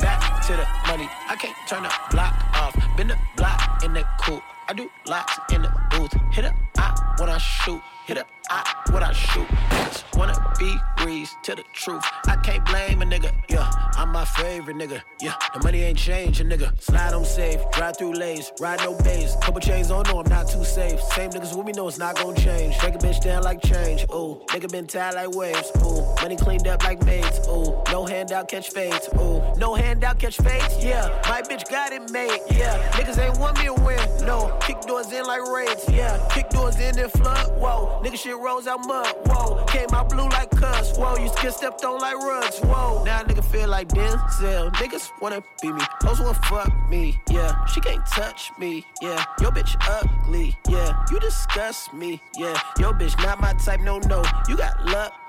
[0.00, 1.08] Back to the money.
[1.28, 2.74] I can't turn the block off.
[2.96, 4.42] Been the block in the coupe.
[4.68, 6.12] I do lots in the booth.
[6.32, 7.80] Hit up, I when I shoot.
[8.06, 9.46] Hit up, I when I shoot.
[9.70, 12.04] Just wanna be greased to the truth.
[12.26, 13.32] I can't blame a nigga.
[13.48, 15.00] Yeah, I'm my favorite nigga.
[15.22, 16.78] Yeah, the money ain't changing, nigga.
[16.82, 19.34] Slide on safe, drive through lanes, ride no bays.
[19.40, 21.00] Couple chains on, no, I'm not too safe.
[21.14, 22.78] Same niggas with me know it's not gon' change.
[22.80, 24.04] Break a bitch down like change.
[24.12, 25.72] Ooh, nigga been tied like waves.
[25.82, 27.40] Ooh, money cleaned up like maids.
[27.48, 29.08] Ooh, no handout, catch fades.
[29.18, 30.84] Ooh, no handout, catch fades.
[30.84, 32.40] Yeah, my bitch got it made.
[32.50, 34.26] Yeah, niggas ain't want me to win.
[34.26, 35.84] No, kick doors in like raids.
[35.88, 37.58] Yeah, kick doors in and flood.
[37.58, 39.06] Whoa, nigga shit rolls out mud.
[39.26, 40.96] Whoa, came out blue like cuss.
[40.96, 42.58] Whoa, you get stepped on like rugs.
[42.60, 44.72] Whoa, now nigga feel like Denzel.
[44.74, 45.82] Niggas wanna be me.
[46.02, 47.20] Hoes wanna fuck me.
[47.30, 48.84] Yeah, she can't touch me.
[49.02, 50.56] Yeah, your bitch ugly.
[50.68, 52.20] Yeah, you disgust me.
[52.36, 53.80] Yeah, your bitch not my type.
[53.80, 54.84] No, no, you got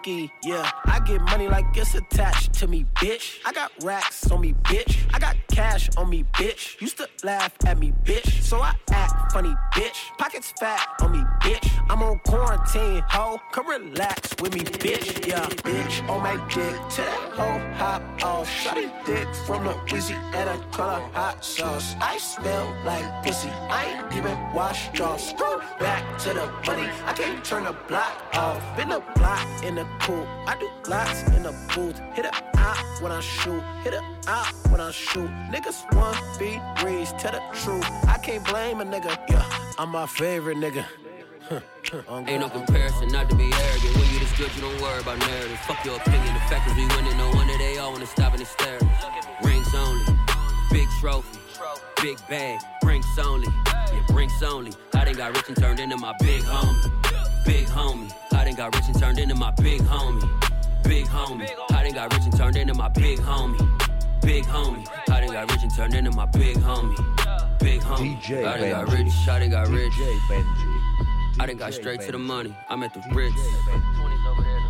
[0.08, 3.40] Yeah, I get money like it's attached to me, bitch.
[3.44, 4.98] I got racks on me, bitch.
[5.12, 6.80] I got cash on me, bitch.
[6.80, 8.44] Used to laugh at me, bitch.
[8.44, 10.16] So I act funny, bitch.
[10.20, 11.68] Pockets fat on me, bitch.
[11.90, 13.40] I'm on quarantine, ho.
[13.52, 15.28] Come relax with me, bitch.
[15.28, 16.08] Yeah, bitch.
[16.08, 16.76] On my dick.
[16.96, 18.24] To that hoe, hop off.
[18.24, 21.96] Oh, Shotty dick from Louisiana, color hot sauce.
[22.00, 23.50] I smell like pussy.
[23.50, 25.20] I ain't even washed off.
[25.20, 26.90] Screw back to the money.
[27.06, 28.62] I can't turn the block off.
[28.78, 32.00] Been a block in the I do lots in the booth.
[32.14, 33.62] Hit a eye when I shoot.
[33.84, 35.30] Hit a eye when I shoot.
[35.52, 37.14] Niggas want feet breeze.
[37.18, 37.86] Tell the truth.
[38.08, 39.18] I can't blame a nigga.
[39.30, 39.46] Yeah,
[39.78, 40.86] I'm my favorite nigga.
[42.28, 43.96] Ain't no comparison, not to be arrogant.
[43.96, 45.60] When you this good, you don't worry about narratives.
[45.68, 46.34] Fuck your opinion.
[46.34, 48.80] The fact is we winning, no wonder they all wanna stop and stare.
[49.44, 50.06] Rings only,
[50.72, 51.40] big trophy,
[52.02, 53.48] big bag, drinks only.
[53.68, 54.74] Yeah, drinks only.
[54.96, 57.05] I done got rich and turned into my big homie.
[57.46, 58.12] Big homie.
[58.32, 60.22] I done got rich and turned into my big homie.
[60.84, 61.50] Big homie.
[61.72, 63.60] I done got rich and turned into my big homie.
[64.22, 64.88] Big homie.
[65.10, 66.98] I done got rich and turned into my big homie.
[67.60, 68.20] Big homie.
[68.20, 69.14] DJ I done got rich.
[69.28, 69.94] I done got rich.
[69.94, 71.40] DJ Benji.
[71.40, 72.56] I done got straight to the money.
[72.70, 73.36] I'm at the Ritz.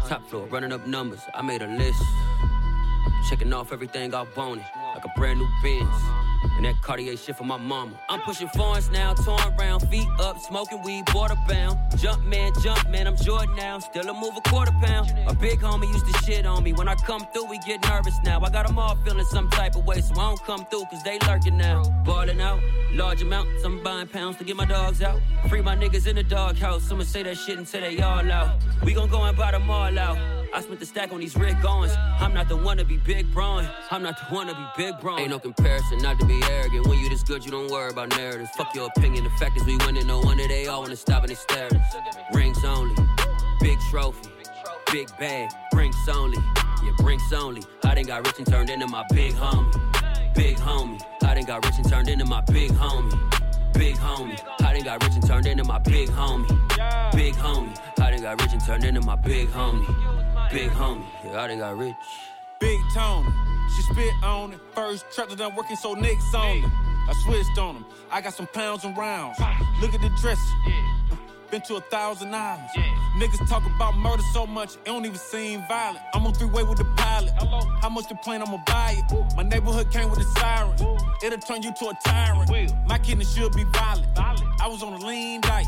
[0.10, 1.22] Top floor, running up numbers.
[1.34, 2.04] I made a list.
[3.30, 4.66] Checking off everything I wanted.
[4.94, 5.90] Like a brand new Benz.
[6.58, 8.00] And that Cartier shit for my mama.
[8.10, 11.78] I'm pushing foreigns now, torn around, feet up, smoking weed, border bound.
[11.98, 13.80] Jump man, jump man, I'm Jordan now.
[13.80, 15.14] Still a move a quarter pound.
[15.28, 16.74] A big homie used to shit on me.
[16.74, 18.40] When I come through, we get nervous now.
[18.42, 21.04] I got them all feeling some type of way, so I don't come through, cause
[21.04, 21.84] they lurking now.
[22.06, 22.60] Balling out,
[22.94, 25.20] large amounts, I'm buying pounds to get my dogs out.
[25.50, 26.84] Free my niggas in the doghouse.
[26.84, 28.62] Someone say that shit until they all out.
[28.84, 30.18] We gon' go and buy them all out.
[30.54, 31.92] I spent the stack on these Rick Owens.
[32.20, 33.68] I'm not the one to be big Braun.
[33.92, 35.20] I'm not the one to be big Braun.
[35.20, 36.88] Ain't no comparison, not to be arrogant.
[36.88, 38.50] When you this good, you don't worry about narratives.
[38.58, 39.24] Fuck your opinion.
[39.24, 41.70] The fact is we winning, no wonder they all wanna stop and they stare.
[42.34, 42.96] Rings only,
[43.60, 44.30] big trophy,
[44.92, 46.38] big bag, drinks only.
[46.84, 47.64] Yeah, drinks only.
[47.84, 50.34] I done got rich and turned into my big homie.
[50.36, 51.02] Big homie.
[51.24, 53.74] I done got rich and turned into my big homie.
[53.74, 54.40] Big homie.
[54.62, 56.48] I done got rich and turned into my big homie.
[57.14, 57.78] Big homie.
[58.00, 60.52] I done got rich and turned into my big homie.
[60.52, 61.06] Big homie.
[61.24, 61.96] Yeah, I done got rich.
[62.60, 63.30] Big Tony,
[63.76, 64.60] she spit on it.
[64.74, 66.66] First tractor done working, so Nick's on it.
[67.08, 67.86] I switched on him.
[68.12, 69.38] I got some pounds and rounds.
[69.82, 70.40] Look at the dress.
[71.52, 72.72] Been to a thousand islands.
[73.18, 76.04] Niggas talk about murder so much, it don't even seem violent.
[76.14, 77.32] I'm on three way with the pilot.
[77.82, 79.36] How much the plane I'ma buy it?
[79.38, 80.74] My neighborhood came with a siren.
[81.24, 82.50] It'll turn you to a tyrant.
[82.88, 84.08] My kidney should be violent.
[84.18, 85.68] I was on a lean diet.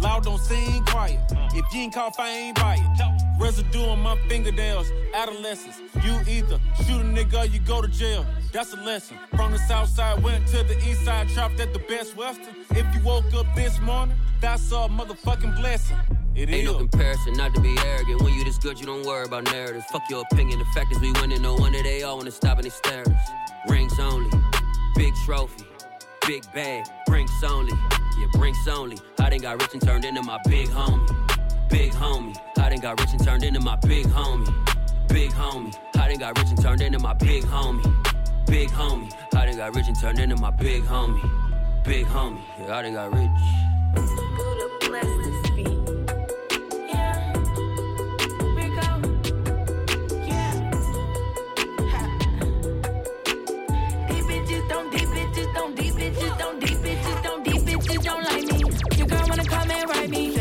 [0.00, 1.20] Loud don't seem quiet.
[1.54, 3.40] If you ain't cough, I ain't buy it.
[3.40, 4.90] Residue on my fingernails.
[5.14, 5.80] Adolescence.
[6.02, 8.24] You either shoot a nigga or you go to jail.
[8.52, 9.18] That's a lesson.
[9.36, 12.54] From the south side, went to the east side, trapped at the best western.
[12.70, 15.96] If you woke up this morning, that's a motherfucking blessing.
[16.34, 16.64] It Ain't is.
[16.72, 18.22] no comparison, not to be arrogant.
[18.22, 19.84] When you this good, you don't worry about narratives.
[19.92, 20.58] Fuck your opinion.
[20.60, 23.30] The fact is we winning, no wonder they all wanna stop and they stare us.
[23.68, 24.30] Rings only,
[24.96, 25.64] big trophy,
[26.26, 27.72] big bag, drinks only.
[28.18, 28.98] Yeah, drinks only.
[29.18, 31.08] I done got rich and turned into my big homie.
[31.68, 32.36] Big homie.
[32.58, 34.46] I done got rich and turned into my big homie.
[35.08, 35.74] Big homie.
[35.96, 37.82] I done got rich and turned into my big homie.
[38.46, 39.12] Big homie.
[39.34, 41.84] I done got rich and turned into my big homie.
[41.84, 42.40] Big homie.
[42.58, 43.59] Yeah, I done got rich.
[56.10, 58.98] Bitches don't, these bitches don't, these bitches don't like me.
[58.98, 60.39] Your girl wanna come and ride me.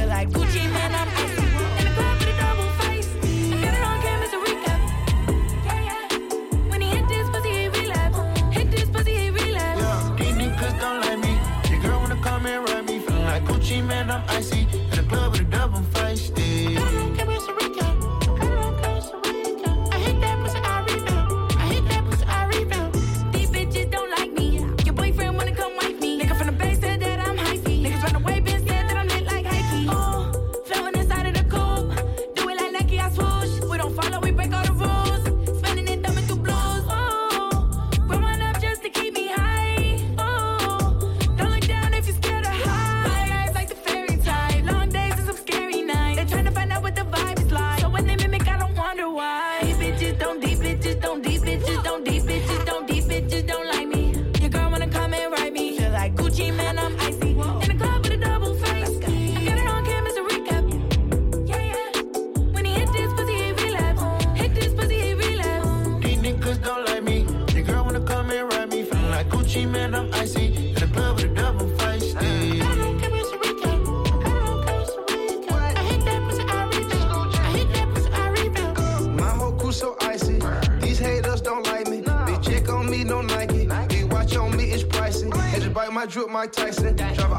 [86.39, 86.95] Mike Tyson.
[86.95, 87.38] Drive a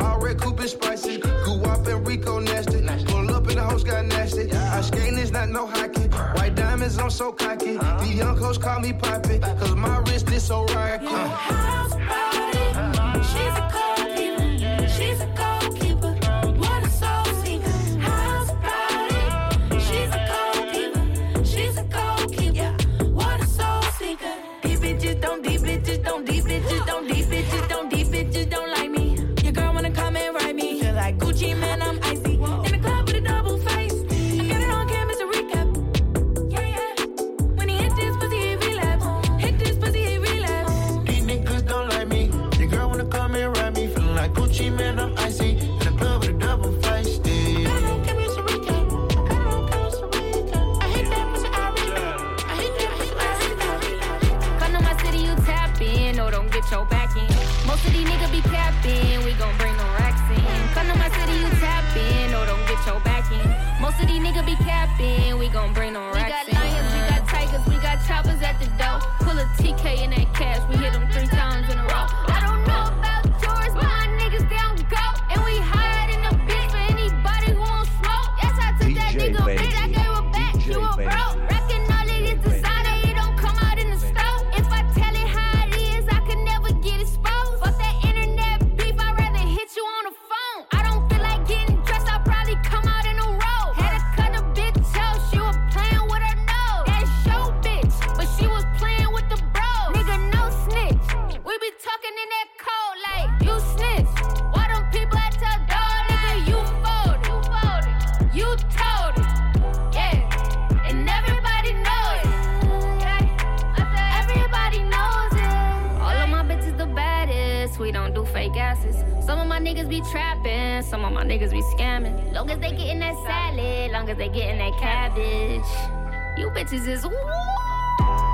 [126.71, 127.13] bitches is woo.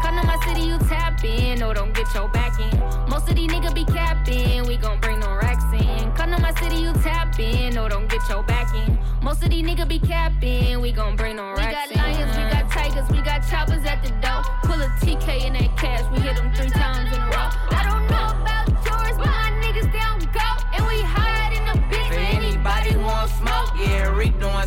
[0.03, 2.78] Come to my city, you tap in, or don't get your back in.
[3.09, 6.12] Most of these niggas be capping, we gon' bring no racks in.
[6.12, 8.99] Come to my city, you tap in, or don't get your back in.
[9.22, 11.97] Most of these niggas be capping, we gon' bring no racks in.
[11.97, 14.43] We got lions, we got tigers, we got choppers at the door.
[14.62, 17.65] Pull a TK in that cash, we hit them three times in a row.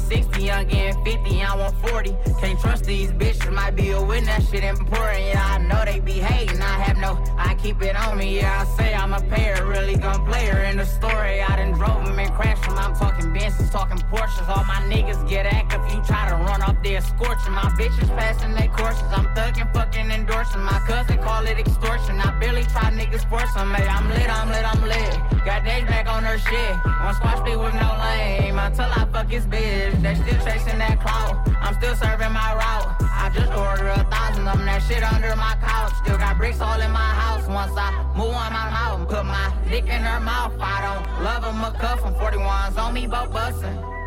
[0.10, 2.16] 60, young getting 50, I want 40.
[2.42, 5.24] Can't trust these bitches, might be a that shit important.
[5.26, 8.38] Yeah, I know they be hating, I have no, I keep it on me.
[8.38, 11.42] Yeah, I say I'm a pair, really gon' play her in the story.
[11.42, 12.78] I done drove them and crashed them.
[12.78, 14.50] I'm talking Benzes, talking Porsches.
[14.50, 17.54] All my niggas get active, you try to run off there, scorching.
[17.54, 19.10] My bitches passing their courses.
[19.12, 20.62] I'm thugging, fucking endorsing.
[20.62, 22.20] My cousin call it extortion.
[22.20, 23.74] I barely try niggas them.
[23.74, 25.46] Hey, I'm lit, I'm lit, I'm lit.
[25.46, 26.76] Got days back on her shit.
[27.04, 29.99] One squash me with no lame until I fuck his bitch.
[30.02, 31.36] They still chasing that clout.
[31.62, 32.96] I'm still serving my route.
[33.02, 34.66] I just ordered a thousand of them.
[34.66, 35.94] That shit under my couch.
[36.04, 37.48] Still got bricks all in my house.
[37.48, 40.54] Once I move on my mouth put my dick in her mouth.
[40.60, 41.44] I don't love
[41.80, 42.06] cuff.
[42.06, 43.99] I'm 41s on me, both bustin'.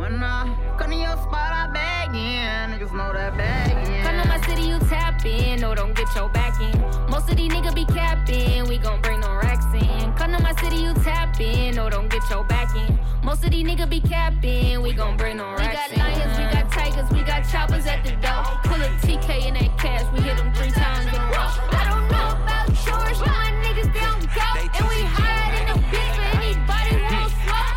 [0.00, 0.48] When I
[0.78, 2.72] come to your spot, I bag in.
[2.72, 4.02] Niggas know that bag in.
[4.02, 6.80] Come to my city, you tap in, or don't get your back in.
[7.10, 10.10] Most of these niggas be capping, we gon' bring no racks in.
[10.14, 12.98] Come to my city, you tap in, or don't get your back in.
[13.22, 15.96] Most of these niggas be capping, we gon' bring no racks in.
[15.96, 18.44] We got lions, we got tigers, we got choppers at the door.
[18.64, 21.52] Pull a TK in that cash, we hit them three times in a row.
[21.76, 24.78] I don't know about yours, but my niggas down go.
[24.78, 25.39] And we hide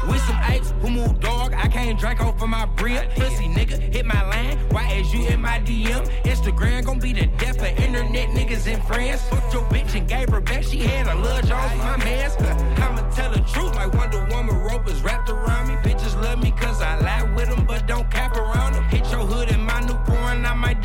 [0.08, 3.10] With some apes who move dog, I can't drink of my bread.
[3.16, 4.58] Pussy nigga, hit my line.
[4.70, 6.06] Why is you in my DM?
[6.24, 9.22] Instagram gon' be the death of internet niggas and friends.
[9.30, 10.64] Fucked your bitch and gave her back.
[10.64, 12.36] She had a little jaw for my mans.
[12.82, 15.76] I'ma tell the truth like Wonder Woman rope is wrapped around me.
[15.76, 18.93] Bitches love me cause I lie with them, but don't cap around them.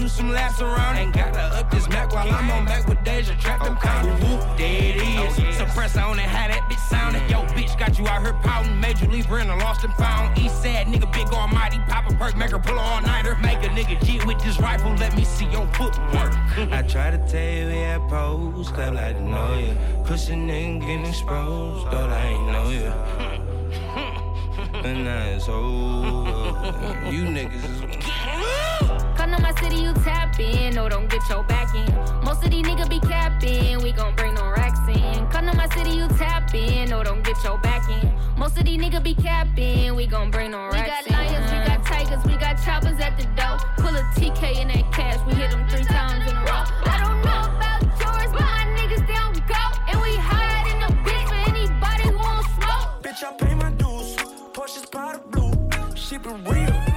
[0.09, 0.97] Do some laps around.
[0.97, 3.35] Ain't gotta up this Mac while I'm on back with Deja.
[3.35, 4.21] Trap them counters.
[4.23, 5.57] Whoop, there it is.
[5.57, 7.23] Suppress on it, how that bitch sounded.
[7.31, 8.81] Yo, bitch got you out here pouting.
[8.81, 10.39] Made you leave her in a lost and found.
[10.39, 11.79] East sad nigga, big almighty.
[11.89, 13.37] Pop a perk, make her pull all nighter.
[13.37, 16.33] Make a nigga G with this rifle, let me see your footwork.
[16.73, 19.77] I try to tell you we had pose, clap like to know you.
[20.05, 22.93] Pussy nigga getting exposed, thought I ain't know you.
[24.59, 27.11] And now it's over.
[27.11, 28.88] You niggas is
[29.19, 30.77] Come to my city, you tap in.
[30.77, 31.93] No, don't get your back in.
[32.23, 33.83] Most of these niggas be capping.
[33.83, 35.27] We gon' bring no racks in.
[35.27, 36.89] Come to my city, you tap in.
[36.91, 38.12] No, don't get your back in.
[38.37, 39.97] Most of these niggas be capping.
[39.97, 41.14] We gon' bring no racks in.
[41.19, 43.59] We got lions, we got tigers, we got choppers at the door.
[43.79, 45.19] Pull a TK in that cash.
[45.27, 46.62] We hit them three times in a row.
[46.87, 49.64] I don't know about yours, but my niggas, they don't go.
[49.89, 53.03] And we hide in the bitch for anybody who will smoke.
[53.03, 54.14] Bitch, I pay my dues.
[54.55, 55.97] Porsches by the blue.
[55.97, 56.88] She been real.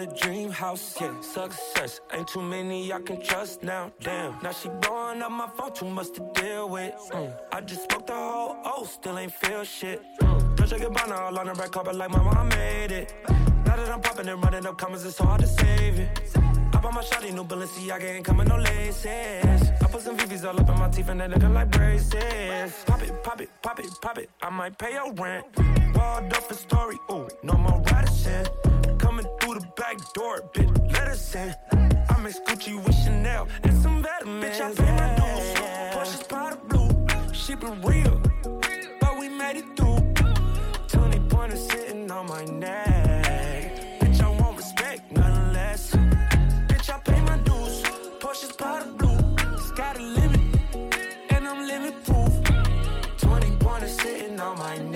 [0.00, 2.00] A dream house, yeah, success.
[2.12, 4.40] Ain't too many I can trust now, damn.
[4.42, 6.94] Now she blowing up my phone, too much to deal with.
[7.10, 7.36] Mm.
[7.52, 10.02] I just smoked the whole oh, still ain't feel shit.
[10.20, 10.56] Mm.
[10.56, 13.14] Don't shake now, on the red carpet like my mom made it.
[13.66, 16.20] Now that I'm popping and running up comments, it's hard to save it.
[16.36, 19.04] I bought my shawty new Balenciaga, ain't coming no laces.
[19.04, 22.72] I put some VVs all up in my teeth and they looking like braces.
[22.86, 24.30] Pop it, pop it, pop it, pop it.
[24.40, 25.44] I might pay your rent.
[25.94, 28.46] Walled up a story, ooh, no more Radisson.
[29.60, 31.54] The back door, bitch, let us in.
[32.08, 34.42] I mix Gucci with Chanel and some vitamins.
[34.42, 35.48] Bitch, I pay my dues.
[35.94, 38.22] Porsche's powder blue, she been real,
[39.00, 39.98] but we made it through.
[40.88, 44.00] 20 pointers sitting on my neck.
[44.00, 45.90] Bitch, I want respect, nothing less.
[46.68, 47.82] Bitch, I pay my dues.
[48.18, 49.18] Porsche's powder blue,
[49.52, 50.40] it's got a limit,
[51.28, 52.32] and I'm living proof.
[53.18, 54.89] 20 pointers sitting on my neck.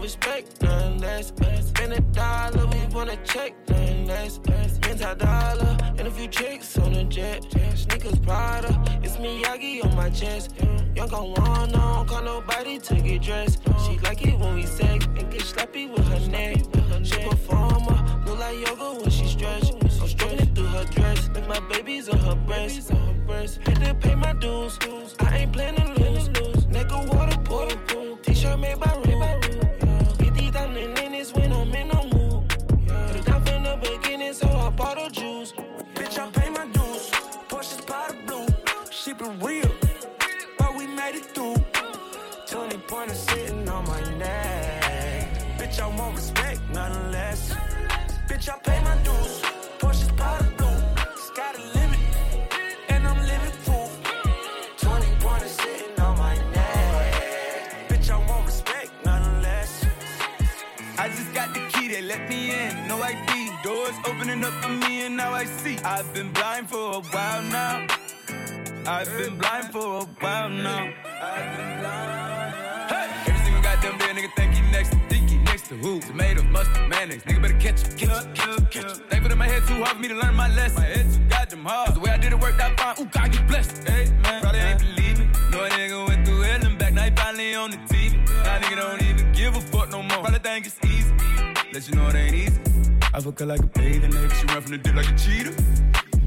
[0.00, 1.26] Want respect, nothing less.
[1.26, 4.40] Spend a dollar, we wanna check, nothing less.
[4.72, 7.44] Spend a dollar, and a few chicks on the jet.
[7.74, 10.54] Sneakers Prada, it's Miyagi on my chest.
[10.96, 13.60] Young gon' want on, call nobody to get dressed.
[13.84, 16.64] She like it when we sex, and get sloppy with her neck.
[17.02, 19.70] She performer, move like yoga when she stretch.
[19.82, 22.90] I'm struggling through her dress, like my baby's on her breast.
[23.66, 24.78] Had to pay my dues,
[25.20, 26.66] I ain't playing to lose.
[26.68, 28.94] Neck of waterproof, t-shirt made by
[63.90, 65.76] Doors opening up for me, and now I see.
[65.78, 67.86] I've been blind for a while now.
[68.86, 70.92] I've been blind for a while now.
[71.20, 72.54] I've been blind.
[72.90, 73.10] Hey!
[73.26, 76.00] Every single goddamn day, nigga think he next to Dinky, next to who?
[76.00, 77.22] Tomato, mustard, mayonnaise.
[77.24, 79.08] Nigga better catch him, catch him, catch him, catch him.
[79.08, 80.82] Thankful that my head too hard for me to learn my lesson.
[80.82, 81.86] My head too goddamn hard.
[81.86, 82.94] 'Cause the way I did it worked out fine.
[83.00, 83.88] Ooh, God, get blessed.
[83.88, 85.28] Hey, man, probably ain't believe it.
[85.50, 86.92] No, a nigga went through hell and back.
[86.92, 88.16] Now he finally on the TV.
[88.44, 90.18] Now nigga don't even give a fuck no more.
[90.18, 91.12] Probably think it's easy.
[91.72, 92.69] Let you know it ain't easy.
[93.12, 94.30] I fuck her like a bathing ape.
[94.32, 95.54] She run from the dick like a cheetah.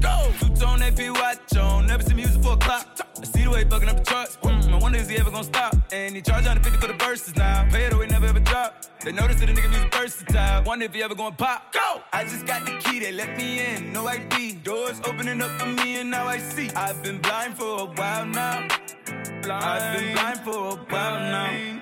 [0.00, 0.30] Go!
[0.38, 1.86] Two tone AP watch on.
[1.86, 3.00] Never see music for a clock.
[3.18, 4.36] I see the way he fucking up the charts.
[4.42, 5.74] Mm, I wonder is he ever gonna stop?
[5.92, 7.66] And he charge 150 for the verses now.
[7.70, 8.84] Pay it away, never ever drop.
[9.02, 10.62] They notice that the nigga music versatile.
[10.64, 11.72] Wonder if he ever gonna pop.
[11.72, 12.02] Go!
[12.12, 13.92] I just got the key, they let me in.
[13.92, 14.56] No ID.
[14.56, 16.68] Doors opening up for me, and now I see.
[16.70, 18.68] I've been blind for a while now.
[19.42, 19.64] Blind.
[19.64, 21.80] I've been blind for a while now.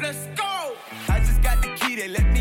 [0.00, 0.74] Let's go!
[1.08, 2.39] I just got the key, they let me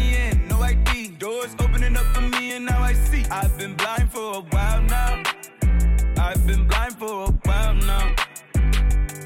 [1.18, 3.26] Doors opening up for me, and now I see.
[3.32, 5.24] I've been blind for a while now.
[6.18, 8.16] I've been blind for a while now.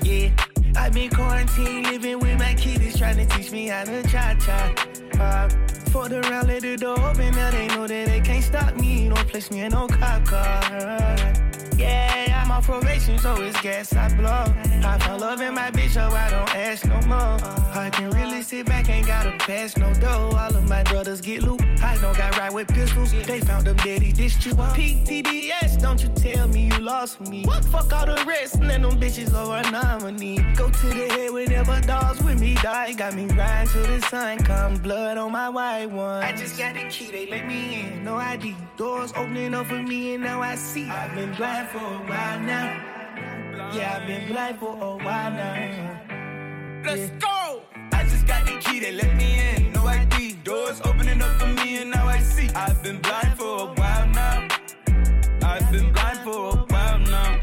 [0.02, 0.30] Yeah,
[0.76, 4.74] I've been quarantined, living with my kids, trying to teach me how to cha cha.
[5.20, 5.50] Uh,
[5.90, 9.10] fucked around, let the door open, now they know that they can't stop me.
[9.10, 11.34] Don't place me in no cop car.
[11.84, 14.46] Yeah, I'm on probation, so it's gas I blow.
[14.90, 17.38] I found love in my bitch, so I don't ask no more.
[17.76, 20.32] I can really sit back, ain't gotta pass no dough.
[20.38, 21.62] All of my brothers get loot.
[21.82, 23.12] I don't got right with pistols.
[23.12, 24.54] They found them daddy this you.
[24.54, 27.44] PTDS, don't you tell me you lost me.
[27.72, 30.40] Fuck all the rest, and then them bitches over a nominee.
[30.56, 32.94] Go to the head whenever dogs with me die.
[32.94, 36.24] Got me riding till the sun come, blood on my white one.
[36.24, 38.56] I just got the key, they let me in, no ID.
[38.78, 40.90] Doors opening up for me, and now I see.
[40.90, 43.72] I've been blind for a while now.
[43.74, 46.84] Yeah, I've been blind for a while now.
[46.86, 47.64] Let's go!
[47.92, 49.74] I just got the key, they let me in.
[49.74, 50.34] No ID.
[50.44, 52.48] Doors opening up for me, and now I see.
[52.50, 54.48] I've been blind for a while now.
[55.42, 57.40] I've been blind for a while now.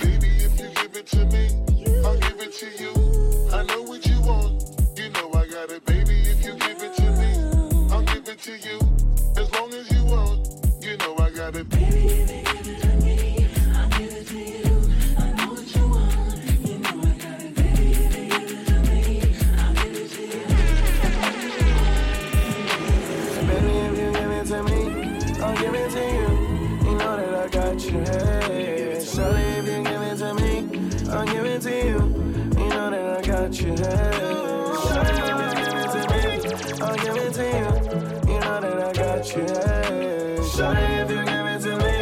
[0.00, 1.44] Baby, if you give it to me,
[2.06, 2.92] I'll give it to you.
[3.52, 4.62] I know what you want.
[4.96, 6.20] You know I got it, baby.
[6.32, 7.30] If you give it to me,
[7.92, 8.83] I'll give it to you.
[33.54, 34.52] That I got you.
[34.52, 38.32] Hey, Shorty, if you give it to me, I'll give it to you.
[38.32, 39.42] You know that I got you.
[40.64, 41.96] Hey, if you give it to me,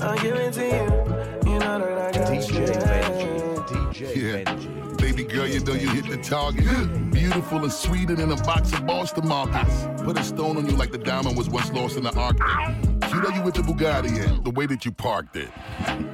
[0.00, 1.52] I'll give it to you.
[1.52, 2.66] You know that I got you.
[2.66, 3.02] Hey.
[4.14, 4.44] Yeah.
[4.96, 7.10] Baby girl, you know you hit the target.
[7.10, 9.86] Beautiful and sweeter than a box of Boston markets.
[10.02, 12.91] Put a stone on you like the diamond was once lost in the Arctic.
[13.12, 15.50] Cute know you with the Bugatti and the way that you parked it.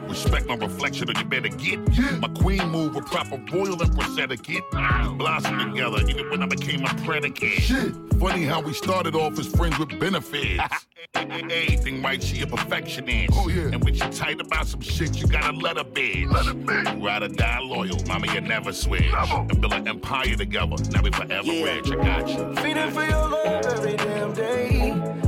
[0.09, 1.79] Respect my reflection or you better get.
[2.19, 4.65] My queen move with proper royal and prosthetic kit.
[5.17, 7.63] Blossom together even when I became a predicate.
[7.63, 7.95] Shit.
[8.19, 10.61] Funny how we started off as friends with benefits.
[11.15, 13.33] Everything right, she a perfectionist.
[13.33, 13.71] Oh yeah.
[13.73, 16.29] And when she tight about some shit, you gotta let her bitch.
[16.33, 17.01] Let her bitch.
[17.01, 19.13] Ride or die loyal, mama, you never switch.
[19.13, 20.75] And build an empire together.
[20.91, 21.93] Now we forever rich.
[21.93, 22.57] I got you.
[22.57, 25.28] Feeding for your love every damn day.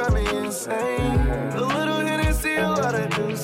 [0.00, 1.20] Drive me insane.
[1.52, 3.36] A little Hennessy, a lot of do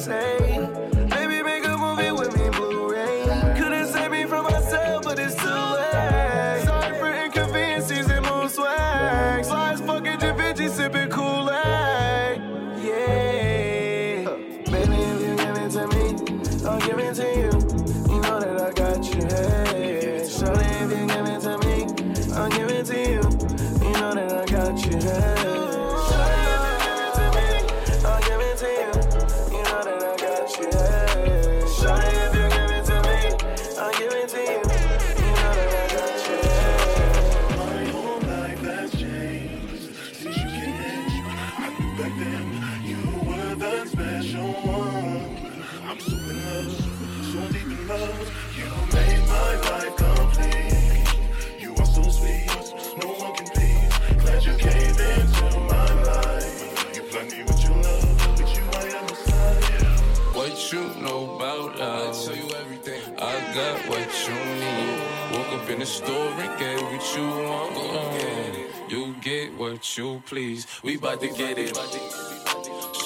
[65.87, 68.91] store and get what you want.
[68.91, 70.67] You get what you please.
[70.83, 71.77] We bout to get it.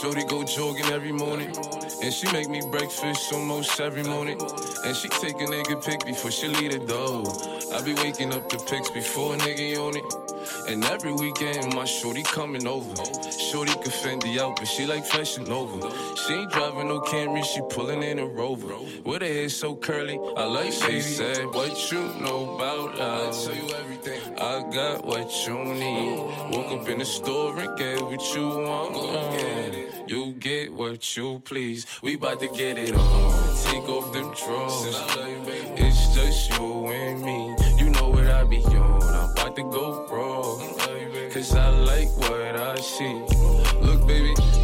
[0.00, 1.54] Shorty go jogging every morning.
[2.02, 4.40] And she make me breakfast almost every morning.
[4.84, 7.24] And she take a nigga pic before she leave the door.
[7.74, 10.39] I be waking up the pics before a nigga on it.
[10.68, 12.94] And every weekend, my shorty coming over.
[13.50, 15.90] Shorty can Fendi out, but she like fashion over.
[16.16, 18.74] She ain't driving no Camry, she pulling in a Rover.
[19.04, 23.48] With her hair so curly, I like she said, What you know about us?
[23.48, 24.38] I tell you everything.
[24.38, 26.18] I got what you need.
[26.50, 30.08] Woke up in the store and get what you want.
[30.08, 31.86] You get what you please.
[32.02, 33.56] We bout to get it on.
[33.64, 34.96] Take off them drawers.
[35.76, 37.54] It's just you and me.
[37.78, 38.60] You know what I be
[39.50, 40.42] About to go raw.
[41.32, 43.20] Cause I like what I see.
[43.80, 44.32] Look, baby,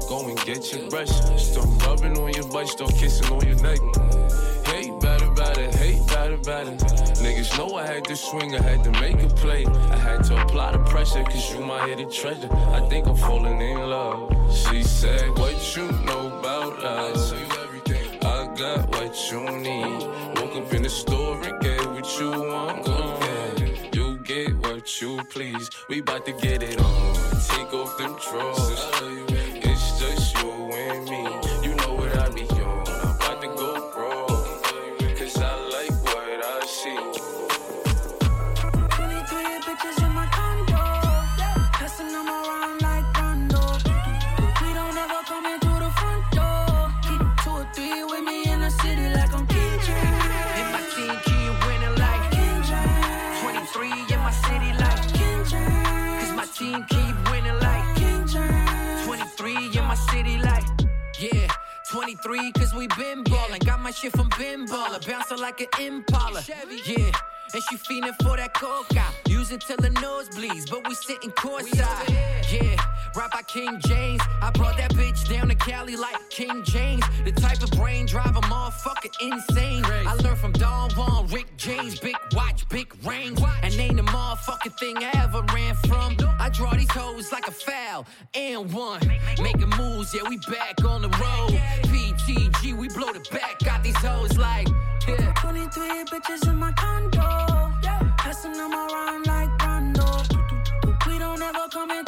[0.00, 1.10] go and get your brush.
[1.40, 3.80] Start rubbing on your butt, start kissing on your neck.
[5.32, 6.78] About it, hate bad about it.
[7.24, 9.64] Niggas know I had to swing, I had to make a play.
[9.66, 12.48] I had to apply the pressure, cause you my hidden treasure.
[12.52, 14.30] I think I'm falling in love.
[14.54, 17.32] She said, What you know about us?
[17.32, 20.06] I got what you need.
[20.36, 22.86] Woke up in the store and get what you want.
[22.86, 23.90] Yeah.
[23.94, 25.68] You get what you please.
[25.88, 27.14] We bout to get it on.
[27.48, 29.31] Take off them drawers.
[30.42, 31.41] You and me.
[62.12, 66.42] 23 cause we been ballin' Got my shit from Ben Baller Bouncing like an Impala.
[66.84, 67.12] Yeah
[67.54, 69.04] and she feeling for that coca.
[69.28, 72.08] Use it till the nose bleeds, but we sitting courtside.
[72.50, 72.76] Yeah,
[73.16, 74.20] right by King James.
[74.40, 77.04] I brought that bitch down to Cali like King James.
[77.24, 79.84] The type of brain drive a motherfucker insane.
[79.84, 83.40] I learned from Don Juan, Rick James, big watch, big range.
[83.62, 86.16] And ain't a motherfucking thing I ever ran from.
[86.38, 88.06] I draw these hoes like a foul.
[88.34, 89.00] And one,
[89.42, 91.60] making moves, yeah, we back on the road.
[91.90, 94.68] PTG, we blow the back, got these hoes like,
[95.06, 95.32] yeah.
[95.36, 97.72] 23 bitches in my condo.
[98.18, 100.06] Passing them around like Rondo.
[101.06, 102.04] We don't ever come in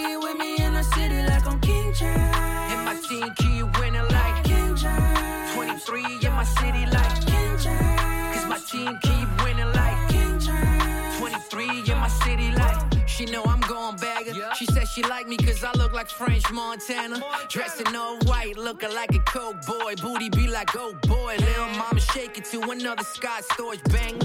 [0.00, 2.36] two with me in the city like I'm King James.
[2.72, 5.54] And my team keep winning like King James.
[5.54, 8.00] 23 in my city like King James.
[8.32, 11.18] Cause my team keep winning like King James.
[11.18, 14.34] 23 in my city like She know I'm going bagger.
[14.58, 17.22] She said she like me cause I look like French Montana.
[17.48, 19.94] Dressed in all white, looking like a coke boy.
[19.96, 21.36] Booty be like, oh boy.
[21.38, 24.18] Little mama shake it to another Scott storage bang.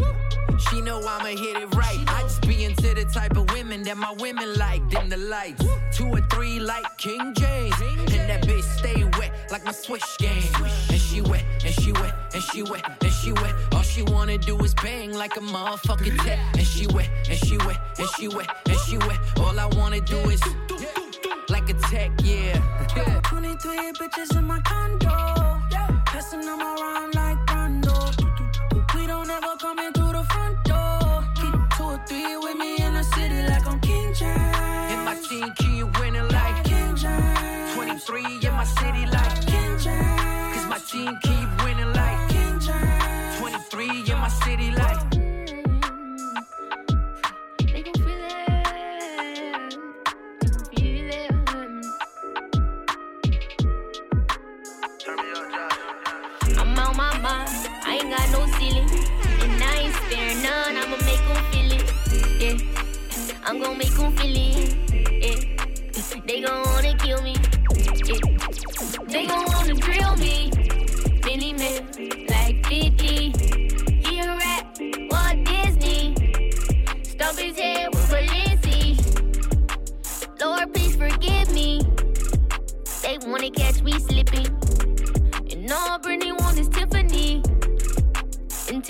[0.58, 2.04] She know I'ma hit it right.
[2.08, 4.88] I just be into the type of women that my women like.
[4.90, 5.64] Dim the lights.
[5.94, 7.76] Two or three like King James.
[7.82, 10.44] And that bitch stay wet like my swish game.
[10.90, 13.54] And she wet, and she wet, and she wet, and she wet.
[13.74, 16.40] All she wanna do is bang like a motherfucking tech.
[16.54, 19.20] And she wet, and she wet, and she wet, and she wet.
[19.40, 20.42] All I wanna do is
[21.50, 22.62] like a tech, yeah.
[22.96, 23.20] yeah.
[23.24, 25.10] 23 bitches in my condo.
[26.06, 27.25] Passing them around like
[41.14, 41.45] keep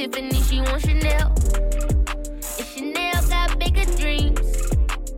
[0.06, 1.34] Tiffany, she want Chanel.
[2.60, 4.40] And Chanel got bigger dreams.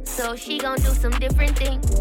[0.06, 2.00] So she gon' do some different things.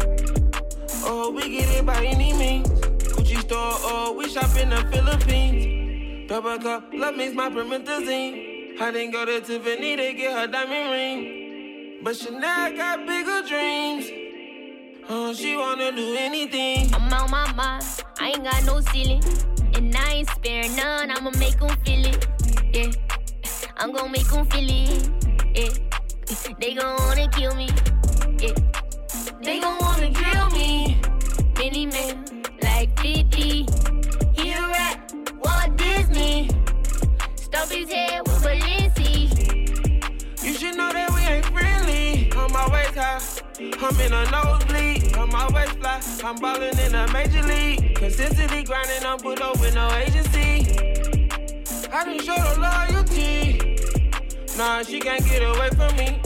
[1.03, 2.69] Oh, we get it by any means.
[2.69, 6.29] Gucci store, oh, we shop in the Philippines.
[6.29, 8.79] Double cup, love makes my promethazine.
[8.79, 11.99] I didn't go to Tiffany to get her diamond ring.
[12.03, 14.05] But Chanel got bigger dreams.
[15.09, 16.93] Oh, she wanna do anything.
[16.95, 17.83] I'm on my mind,
[18.17, 19.23] I ain't got no ceiling.
[19.75, 22.36] And I ain't sparing none, I'ma make 'em feel it.
[22.73, 22.91] Yeah,
[23.77, 25.09] I'm gon' make 'em feel it.
[25.55, 25.69] Yeah,
[26.59, 27.69] they gon' wanna kill me.
[28.39, 28.53] Yeah,
[29.41, 30.99] they gon' wanna kill me.
[31.57, 33.65] Many men like 50.
[34.33, 35.13] He a rat,
[35.43, 36.49] Walt Disney.
[37.35, 39.31] Stomp his head with Balenci.
[40.43, 42.31] You should know that we ain't friendly.
[42.35, 43.21] I'm always high.
[43.59, 45.15] I'm in a nosebleed.
[45.17, 45.99] I'm always fly.
[46.23, 47.95] I'm ballin' in a major league.
[47.95, 50.96] Consistently grinding, I'm put up with no agency.
[51.89, 53.77] I didn't show the loyalty.
[54.57, 56.19] Nah, she can't get away from me.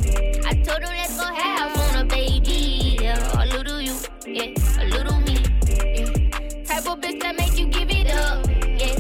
[0.44, 2.98] I told her let's go half on a baby.
[3.00, 3.96] Yeah, a little you,
[4.26, 5.38] yeah, a little me.
[5.68, 6.64] Yeah.
[6.64, 8.48] Type of bitch that make you give it up.
[8.48, 8.96] Yeah,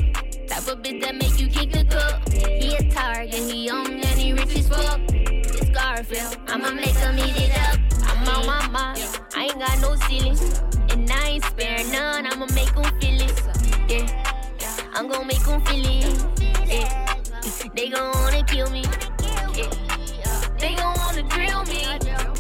[0.46, 2.30] type of bitch that make you kick the cup.
[2.32, 5.00] He a target, he young and he rich as fuck.
[5.10, 7.80] It's Garfield, I'ma make him eat it up.
[8.04, 10.38] I'm on my mind, I ain't got no ceiling.
[10.92, 13.42] And I ain't sparing none, I'ma make him feel it.
[13.90, 16.41] Yeah, I'm gon' make him feel it.
[17.82, 18.84] They gon' wanna kill me.
[20.60, 22.31] They gon' wanna drill me.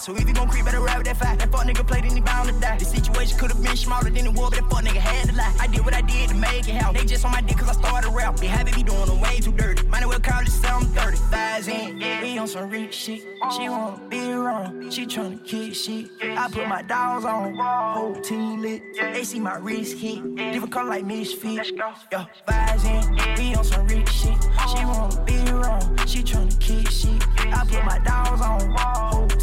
[0.00, 1.38] So if you gon' creep, better ride with that fight.
[1.38, 2.78] That fuck nigga played, then he bound to die.
[2.78, 5.54] The situation could've been smaller than it was, but that fuck nigga had to lie.
[5.60, 6.96] I did what I did to make it happen.
[6.96, 8.38] They just on my dick cause I started rap.
[8.38, 9.86] They happy be doing them way too dirty.
[9.88, 11.16] Might as well call it something 30.
[11.18, 13.20] Thighs in, we on some rich shit.
[13.54, 14.90] She wanna be around.
[14.90, 16.10] She tryna kick shit.
[16.22, 17.54] I put my dogs on.
[17.56, 18.82] Whole team lit.
[18.98, 20.34] They see my wrist hit.
[20.34, 21.72] Different color like misfit.
[22.10, 24.38] Yeah, vibes in, we on some rich shit.
[24.70, 26.08] She wanna be around.
[26.08, 27.22] She tryna kick shit.
[27.52, 28.60] I put my dogs on.
[28.78, 29.39] Whole.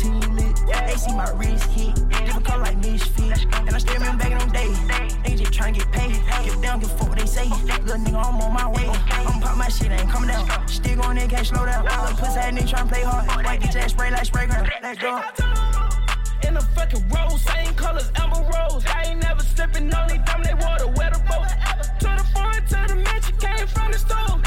[0.98, 3.46] They see my wrist hit, different color like misfit.
[3.54, 4.80] And I still remember back in them days.
[5.24, 6.16] They just tryna get paid.
[6.44, 7.48] Get down, give fuck what they say.
[7.48, 8.90] Little nigga, I'm on my way.
[9.12, 10.68] I'm pop my shit, ain't coming down.
[10.68, 11.86] Still on it, can't slow down.
[11.86, 13.46] Little pussy ass nigga tryna play hard.
[13.46, 14.72] White bitch ass spray like spray ground.
[14.82, 15.22] Let's go.
[16.48, 18.84] In the fucking rose, same colors, Amber Rose.
[18.88, 21.46] I ain't never slipping only they dumb, they water, wet the boat.
[22.00, 24.42] To the front, to the mansion, came from the stove.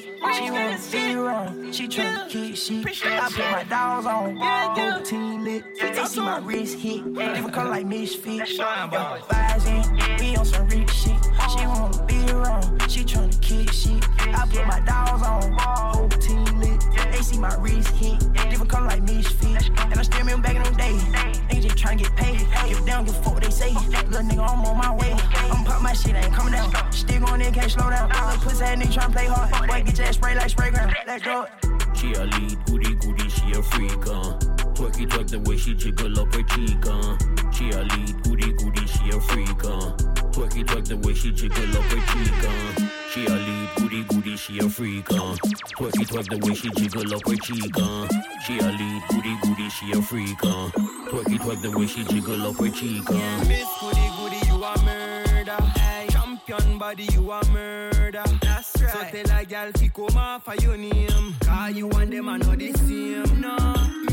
[0.00, 0.04] Shit.
[0.34, 1.72] She wanna be wrong.
[1.72, 2.86] She tryna keep shit.
[3.06, 4.36] I put my dogs on.
[4.36, 5.64] Whole team lit.
[5.78, 7.14] They see my wrist hit.
[7.14, 8.58] Different color like misfit.
[8.58, 9.84] Rising,
[10.18, 11.16] we on some rich shit.
[11.50, 12.80] She wanna be wrong.
[12.88, 14.04] She tryna keep shit.
[14.20, 15.52] I put my dogs on.
[15.58, 16.84] Whole team lit.
[17.10, 18.18] They see my wrist hit.
[18.50, 19.70] Different color like misfit.
[19.78, 21.51] And I still remember back in them days.
[21.72, 22.40] Niggas just tryna get paid.
[22.70, 23.72] If they don't give a fuck what they say.
[23.72, 25.12] Little nigga, I'm on my way.
[25.12, 26.92] I'm pop my shit, ain't coming down.
[26.92, 28.08] Still going in, can't slow down.
[28.08, 29.68] Little pussy ass nigga tryna play hard.
[29.68, 30.94] Boy, get your spray like spray gun.
[31.06, 31.46] Let's go.
[31.94, 34.38] She a lead, goody goody, she a freak, uh.
[34.74, 37.16] Twerk it, twerk the way she jiggle up her cheek, uh.
[37.52, 39.92] She a lead, goody goody, she a freak, uh.
[40.32, 42.81] Twerk it, twerk the way she jiggle up her cheek, uh.
[43.12, 45.36] She a lead, goody goody, she a freak, uh.
[45.76, 48.08] Twerk it, twerk the way she jiggle up her cheek, uh.
[48.46, 50.70] She a lead, goody goody, she a freak, uh.
[51.10, 53.44] Twerk it, twerk the way she jiggle up her cheek, uh.
[53.46, 55.62] Miss Goody Goody, you a murder.
[55.78, 56.06] Hey.
[56.08, 58.24] Champion body, you a murder.
[58.40, 58.90] That's right.
[58.90, 61.34] So tell a gal fi come off of your name.
[61.40, 63.40] Cause you and them are not the same.
[63.40, 63.56] No.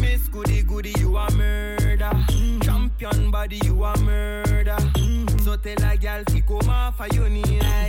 [0.02, 2.12] Miss Goody Goody, you a murder.
[2.62, 4.78] Champion body, you a murder.
[5.50, 7.44] So tell a gal fi come off of your name.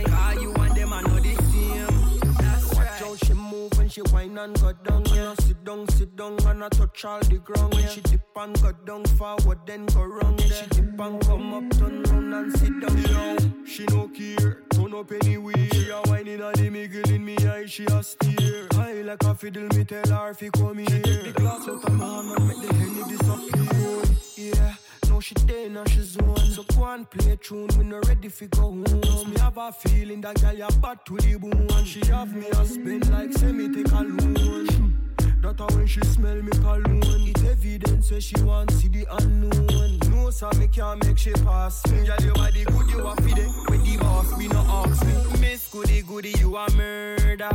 [0.05, 2.33] Cause you and them are not the same.
[2.39, 5.05] That's Watch how she move when she whine and go down.
[5.13, 5.35] Yeah.
[5.35, 7.75] sit down, sit down, and I touch all the ground.
[7.75, 10.37] When she dip and go down forward, then go wrong.
[10.37, 12.97] Then she dip and come up, turn round and sit down.
[12.97, 15.67] Yo, she no care, turn up anywhere.
[15.71, 18.69] She a whining at the middle in me eye, she a steer.
[18.71, 20.87] High like a fiddle, me tell her fi come here.
[20.89, 24.55] She take the glass out of my hand and make the henny disappear.
[24.55, 24.73] Yeah.
[25.11, 26.37] Now she there, now she zone.
[26.37, 28.85] So go and play tune, we no ready fi go home.
[28.85, 31.67] Cause me have a feeling that girl ya bad to the bone.
[31.69, 34.97] And she have me a spin like say me take a loan.
[35.41, 39.97] That a when she smell me cologne It evidence where she want see the unknown
[40.11, 43.33] No sir me can't make she pass me Girl your body good you a fi
[43.33, 47.49] there With the boss me no ask me Miss Goody Goody, you a murder.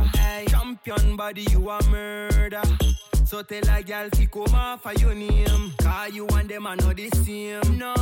[0.49, 2.61] Champion body, you a murder.
[3.27, 5.73] So tell a gal fi come off of your name.
[5.79, 7.77] Cause you and them are not the same.
[7.77, 7.93] No.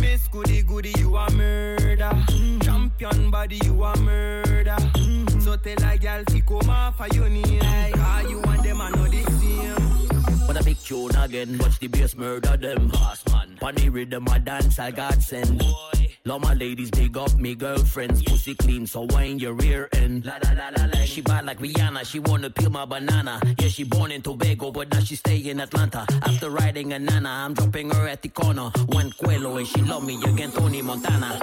[0.00, 2.12] Miss Goody Goody, you a murder.
[2.60, 4.76] Champion body, you a murder.
[5.40, 7.92] So tell a gal fi come off of your name.
[7.94, 10.46] Cause you and them are not the same.
[10.46, 11.56] What a big tune again.
[11.56, 12.90] Watch the bass murder them.
[12.90, 13.56] Horseman.
[13.58, 15.62] Funny rhythm, I dance, I got send.
[16.26, 18.20] Love my ladies, big up me girlfriends.
[18.24, 20.26] Pussy clean, so wind your rear end.
[20.26, 21.04] La la la la la.
[21.04, 23.40] She bad like Rihanna, she wanna peel my banana.
[23.60, 26.04] Yeah, she born in Tobago, but now she stay in Atlanta.
[26.22, 28.70] After riding a nana, I'm dropping her at the corner.
[28.86, 31.38] One Quello, and she love me again, Tony Montana.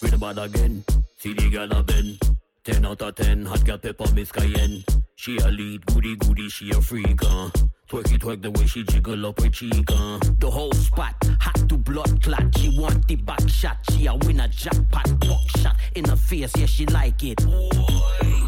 [0.00, 0.84] Read about again.
[1.16, 2.20] See the girl a bend.
[2.62, 4.84] 10 out of 10, hot girl pepper Miss Cayenne.
[5.16, 7.50] She a lead, goody goody, she a freak, uh.
[7.90, 10.20] Twerk it, twerk the way she jiggle up her cheek, uh.
[10.38, 12.56] The whole spot, hot to blood clot.
[12.56, 15.18] She want the back shot, she a win a jackpot.
[15.18, 17.40] Buck shot in her face, yeah, she like it.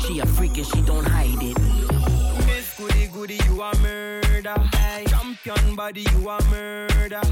[0.06, 1.58] She a freak and she don't hide it.
[2.46, 4.54] Miss Goody Goody, you a murder.
[4.76, 5.06] Hey.
[5.08, 7.22] Champion body, you a murder.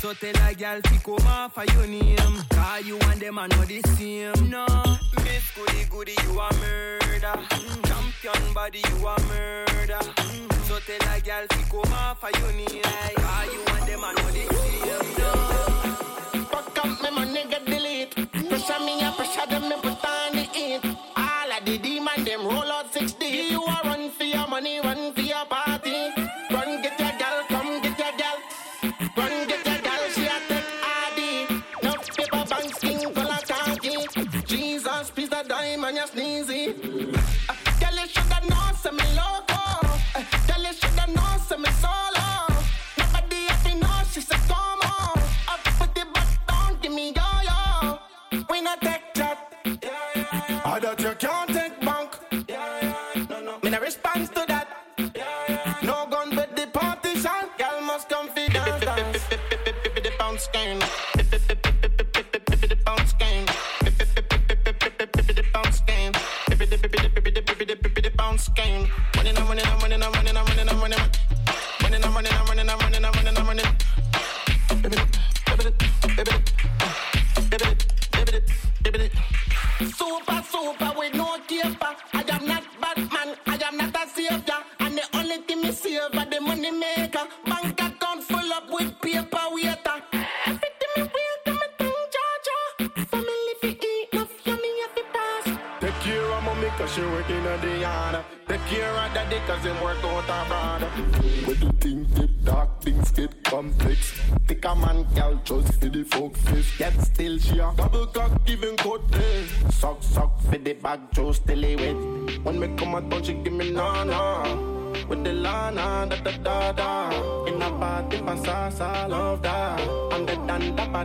[0.00, 2.16] So tell a gal fi come off of your name.
[2.50, 4.50] Cause you and them are not the same.
[4.50, 4.66] No
[5.54, 7.34] goody goody, you a murder.
[7.84, 10.00] Champion body, you a murder.
[10.64, 14.04] So tell a girl to come off for you knee like ah, you and them
[14.04, 15.08] I know the same.
[15.18, 16.44] No.
[16.50, 18.14] Fuck up me, my nigga, delete.
[18.48, 20.84] Pressure me, I pressure them, me put on the ink.
[21.16, 23.56] All of the demon, them roll out 60.
[35.94, 36.93] The diamond you sneezy.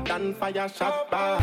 [0.10, 1.38] Dan, fire shot bar.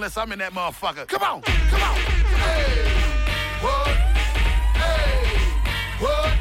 [0.00, 1.06] Unless I'm in that motherfucker.
[1.06, 1.96] Come on, come on.
[2.40, 2.88] Hey,
[3.60, 3.92] what?
[4.80, 5.28] Hey,
[6.00, 6.32] what?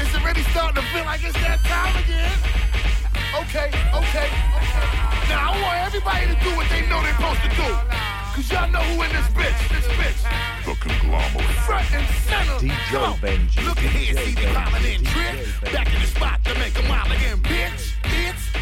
[0.00, 2.32] Is it really starting to feel like it's that time again?
[3.44, 4.28] Okay, okay.
[5.28, 7.68] Now I want everybody to do what they know they're supposed to do.
[8.32, 10.24] Cause y'all know who in this bitch, this bitch.
[10.64, 11.52] The conglomerate.
[11.68, 12.56] Front and center.
[12.56, 16.40] DJ Benji, Look at here, DJ see the Benji, in DJ Back in the spot
[16.48, 17.91] to make a mile again, bitch.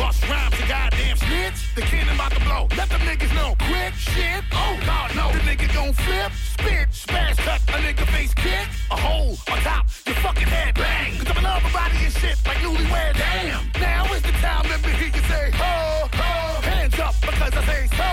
[0.01, 1.75] Busta Rhymes to goddamn snitch.
[1.75, 2.63] The cannon about to blow.
[2.77, 3.55] Let them niggas know.
[3.69, 4.43] Quick shit.
[4.53, 5.31] Oh, God, no.
[5.33, 7.61] The nigga gon' flip, spit, smash, cut.
[7.69, 8.67] A nigga face kick.
[8.91, 9.85] A hole on top.
[10.07, 11.19] Your fucking head bang.
[11.19, 13.15] Cause I'm love body and shit like newlywed.
[13.19, 13.63] Damn.
[13.79, 14.65] Now is the time.
[14.71, 16.61] Let me hear you say, ho, ho.
[16.63, 18.11] Hands up because I say so.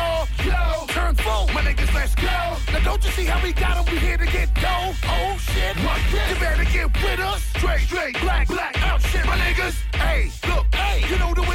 [0.49, 1.47] Yo, turn full.
[1.55, 2.37] My niggas, let's go.
[2.73, 3.85] Now don't you see how we got 'em?
[3.91, 4.91] We here to get dough.
[5.07, 5.75] Oh shit.
[5.85, 5.99] What?
[6.29, 7.41] You better get with us.
[7.55, 8.73] Straight, straight, black, black.
[8.83, 9.75] Out shit, my niggas.
[9.95, 10.97] Hey, look, hey.
[11.09, 11.46] You know the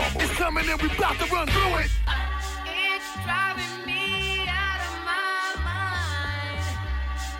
[0.00, 0.12] it?
[0.14, 0.24] The.
[0.24, 1.90] It's coming and we about to run through it.
[2.66, 6.64] It's driving me out of my mind.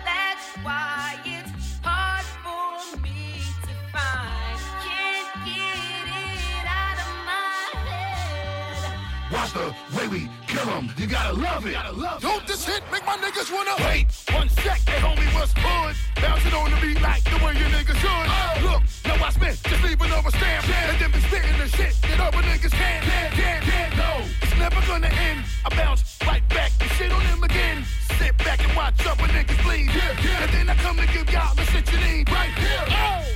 [0.03, 4.59] That's why it's hard for me to find.
[4.85, 9.31] Can't get it out of my head.
[9.31, 10.89] Watch the way we 'em.
[10.97, 11.75] You gotta love it.
[12.21, 14.79] Don't this hit make my niggas wanna wait one sec?
[14.87, 15.95] Hey, homie, what's hood?
[16.21, 18.27] Bouncing on the beat like the way your niggas should.
[18.27, 18.61] Oh.
[18.67, 20.69] Look, now I spit, just leaving over stamp.
[20.69, 23.97] And then be spitting the shit that other niggas can't, can't, can't, can't.
[23.97, 24.11] No,
[24.41, 25.45] it's never gonna end.
[25.65, 27.85] I bounce right back and shit on them again.
[28.17, 29.89] Sit back and watch other niggas bleed.
[29.89, 32.85] And then I come to give y'all the shit you need right here.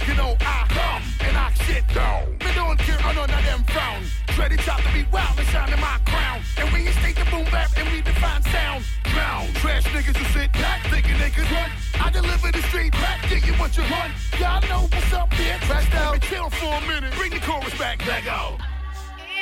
[0.07, 2.31] You know I come and I shit down.
[2.43, 4.01] Me don't care, I none of them frown.
[4.37, 6.41] Ready top to be wild and shine in my crown.
[6.57, 8.83] And we state the boom bap and we define sound.
[9.03, 9.47] Drown.
[9.61, 11.69] Trash niggas who sit back thinking they could run.
[11.99, 14.11] I deliver the street back, get you what you want.
[14.39, 15.57] Y'all know what's up here.
[15.61, 16.21] Crashed out.
[16.21, 17.13] Chill for a minute.
[17.13, 18.05] Bring the chorus back.
[18.07, 18.57] Let go.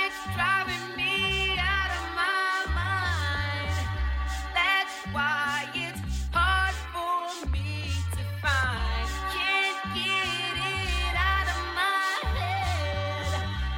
[0.04, 0.87] It's driving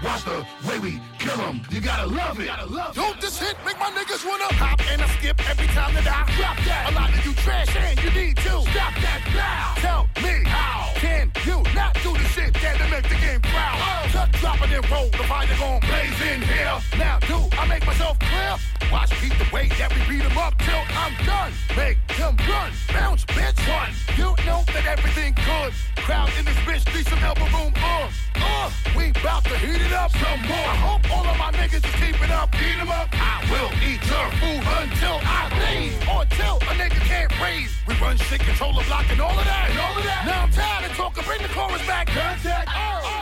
[0.10, 1.62] Watch the way we kill 'em.
[1.70, 2.50] You gotta love it.
[2.96, 6.26] Don't this hit make my niggas wanna hop and I skip every time that I
[6.36, 6.90] drop that.
[6.90, 9.66] A lot of you trash and you need to stop that now.
[9.86, 13.78] Tell me how can you not do the shit that make the game proud?
[14.12, 15.10] Cut, drop it and roll.
[15.12, 16.78] The fire gon' blaze in here.
[16.98, 18.56] Now do I make myself clear?
[18.92, 21.54] Watch keep the way that we beat 'em up till I'm done.
[21.78, 22.72] Make them run.
[22.94, 23.60] Bounce, bitch.
[23.68, 25.72] One, you know that everything good.
[26.04, 27.74] Crowd in this bitch need some elbow room.
[27.76, 30.68] Uh, uh, we bout to heat it up some more.
[30.74, 32.50] I hope all of my niggas is keeping up.
[32.56, 33.08] Eat 'em up.
[33.14, 35.96] I will eat your food until I leave.
[36.10, 37.72] Or till a nigga can't breathe.
[37.88, 39.70] We run shit, control the block, and all of that.
[39.70, 40.26] And all of that.
[40.26, 41.24] Now I'm tired of talking.
[41.24, 42.08] Bring the chorus back.
[42.08, 42.68] Contact.
[42.70, 43.19] Oh, It's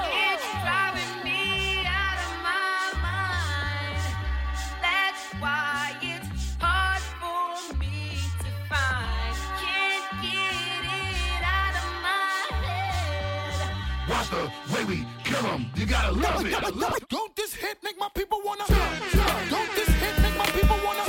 [15.45, 15.65] 'em.
[15.75, 17.09] You gotta love it.
[17.09, 18.65] Don't this hit make my people wanna?
[18.67, 21.03] Don't this hit make my people wanna?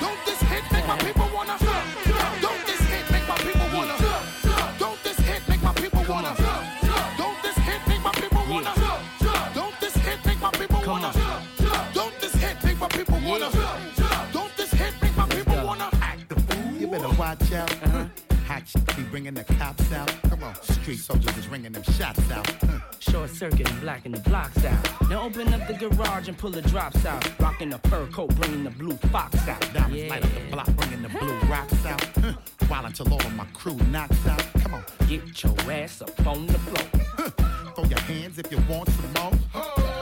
[0.00, 1.56] Don't this hit make my people wanna?
[2.40, 3.96] Don't this hit make my people wanna?
[4.78, 6.34] Don't this hit make my people wanna?
[7.18, 8.72] Don't this hit make my people wanna?
[9.56, 11.12] Don't this hit make my people wanna?
[11.94, 13.50] Don't this hit make my people wanna?
[14.32, 15.88] Don't this hit make my people wanna?
[16.00, 16.72] Act the fool.
[16.80, 17.71] You better watch out.
[19.12, 20.10] Bringing the cops out.
[20.30, 22.50] Come on, street soldiers is ringing them shots out.
[22.62, 22.78] Huh.
[22.98, 25.10] Short circuit and blacking the blocks out.
[25.10, 27.22] Now open up the garage and pull the drops out.
[27.38, 29.60] Rocking the fur coat, bringing the blue fox out.
[29.74, 32.02] Diamonds light up the block, bringing the blue rocks out.
[32.02, 32.20] Hmm.
[32.30, 32.32] Huh.
[32.68, 34.46] While until all of my crew knocks out.
[34.62, 37.02] Come on, get your ass up on the floor.
[37.18, 37.51] Hmm.
[37.74, 39.32] Throw your hands if you want some more.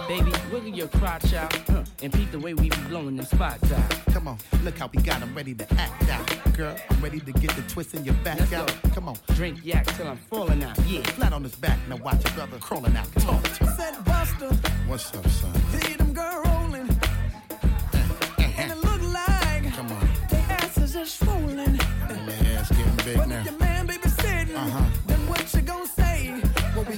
[0.09, 3.71] Baby, wiggle your crotch out huh, and peep the way we be blowing them spots
[3.71, 3.91] out.
[4.13, 6.57] Come on, look how we got 'em ready to act out.
[6.57, 8.67] Girl, I'm ready to get the twist in your back Let's out.
[8.83, 8.89] go.
[8.91, 10.77] Come on, Drink yak till I'm falling out.
[10.87, 11.79] Yeah, flat on his back.
[11.89, 13.07] Now watch your brother crawling out.
[13.15, 13.73] Talk to him.
[13.77, 15.55] Said Busta, What's up, son?
[15.81, 16.50] see them girl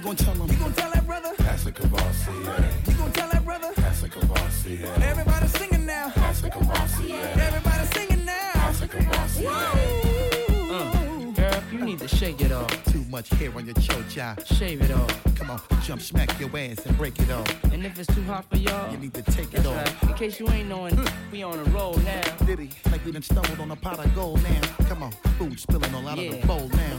[0.03, 0.51] gonna tell him?
[0.51, 1.33] You gonna tell that brother?
[1.39, 2.33] That's a Courvoisier,
[2.89, 3.73] You gonna tell that brother?
[3.77, 6.12] That's a Courvoisier, Everybody singing now.
[6.16, 8.51] That's a Courvoisier, Everybody singing now.
[8.55, 9.51] That's a Courvoisier,
[10.70, 12.85] uh, girl, you need to shake it off.
[12.93, 14.45] Too much hair on your chocha.
[14.57, 15.24] Shave it off.
[15.37, 17.65] Come on, jump, smack your ass and break it off.
[17.65, 19.77] And if it's too hot for y'all, You need to take it off.
[19.77, 20.11] right.
[20.11, 20.99] In case you ain't knowing,
[21.31, 22.23] we on a roll now.
[22.47, 24.61] Diddy, like we done stumbled on a pot of gold now.
[24.89, 26.99] Come on, food spilling all out of the bowl now.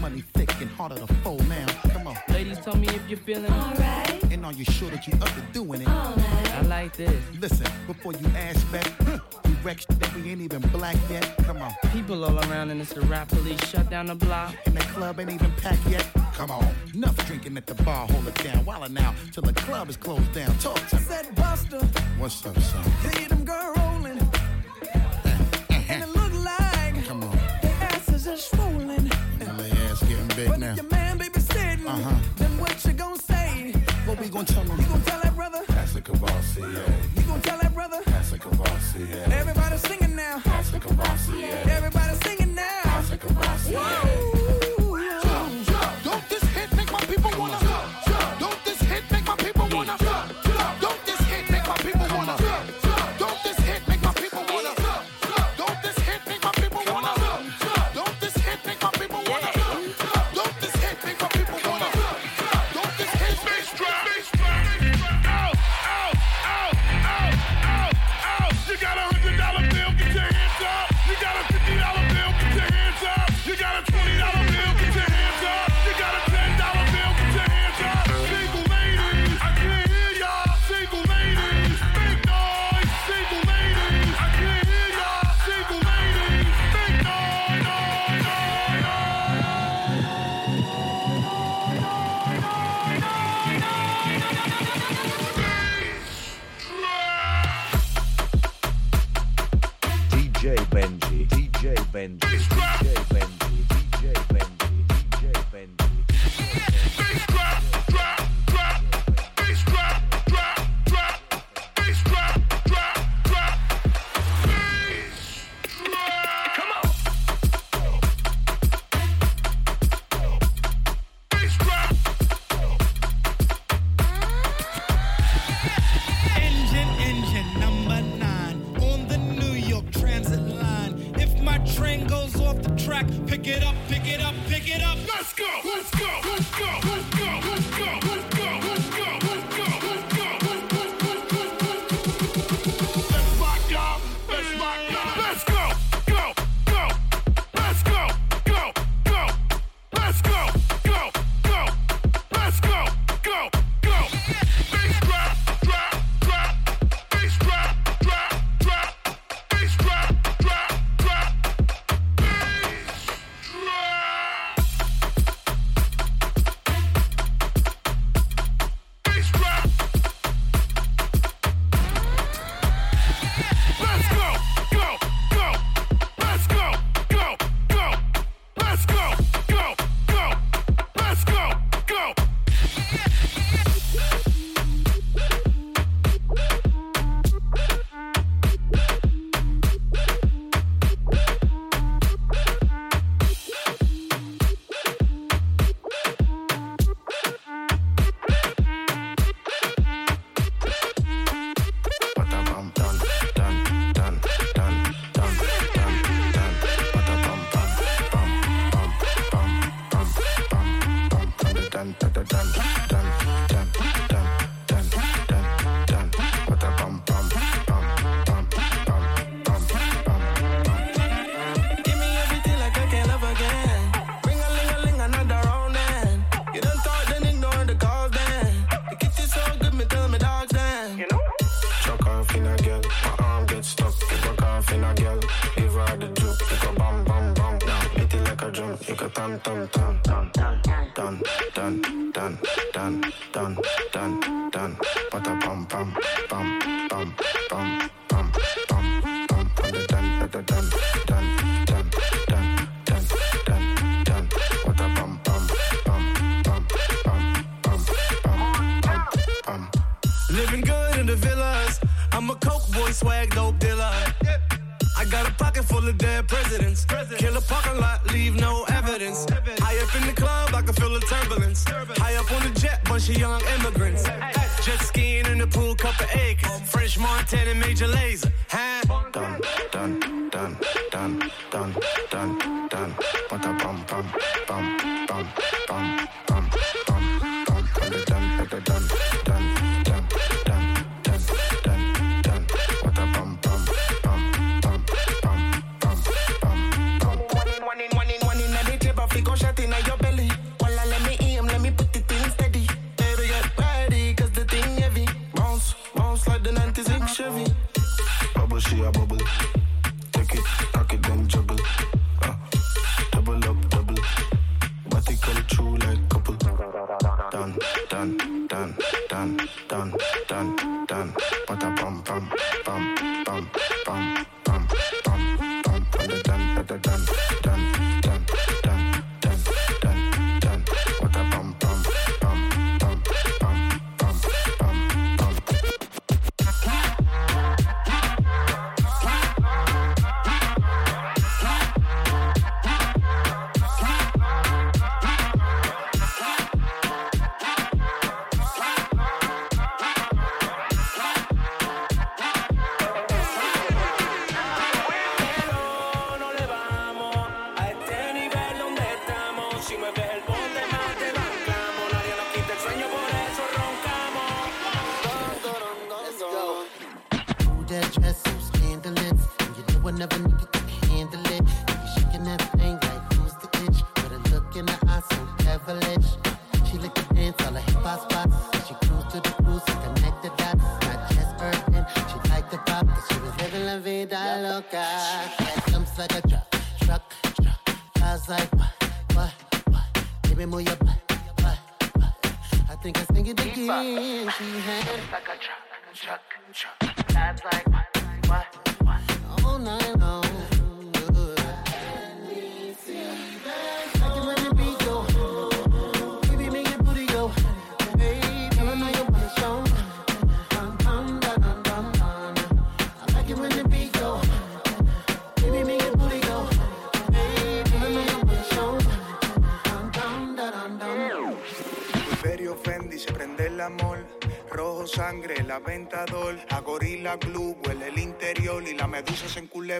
[0.00, 0.08] Huh.
[0.08, 1.66] Money thick and harder to fold now.
[1.92, 2.16] Come on.
[2.28, 4.22] Ladies, tell me if you're feeling alright.
[4.32, 5.88] And are you sure that you up to doing it?
[5.88, 7.22] I like this.
[7.38, 11.36] Listen, before you ask back, huh, we wreck that we ain't even black yet.
[11.44, 11.72] Come on.
[11.92, 14.54] People all around and it's the rap police shut down the block.
[14.66, 16.06] And the club ain't even packed yet.
[16.34, 16.66] Come on.
[16.94, 18.64] Enough drinking at the bar, hold it down.
[18.64, 20.56] While now, till the club is closed down.
[20.58, 21.02] Talk to me.
[21.02, 21.82] Said Busta,
[22.18, 22.84] What's up, son?
[23.12, 23.79] see them girl
[34.40, 34.80] gon' tell him?
[34.80, 35.62] You gon' tell that brother?
[35.68, 36.84] Pastor Courvoisier.
[37.16, 38.00] You gon' tell that brother?
[38.06, 39.24] Pastor Courvoisier.
[39.32, 40.40] Everybody singing now.
[40.40, 41.58] Pastor Courvoisier.
[41.68, 42.80] Everybody singing now.
[42.84, 43.78] Pastor Courvoisier.
[43.78, 44.29] Whoa.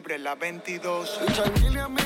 [0.00, 1.99] Febre, la 22.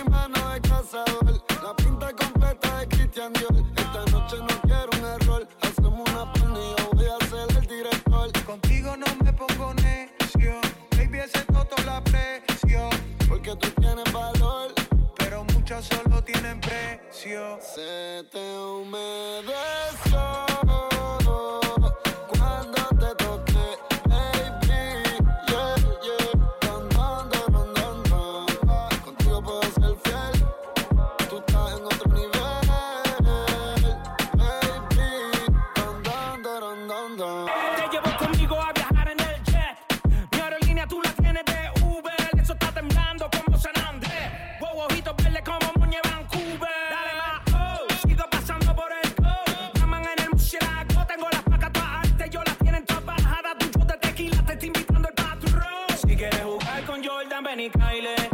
[57.45, 58.34] Benny Kylie.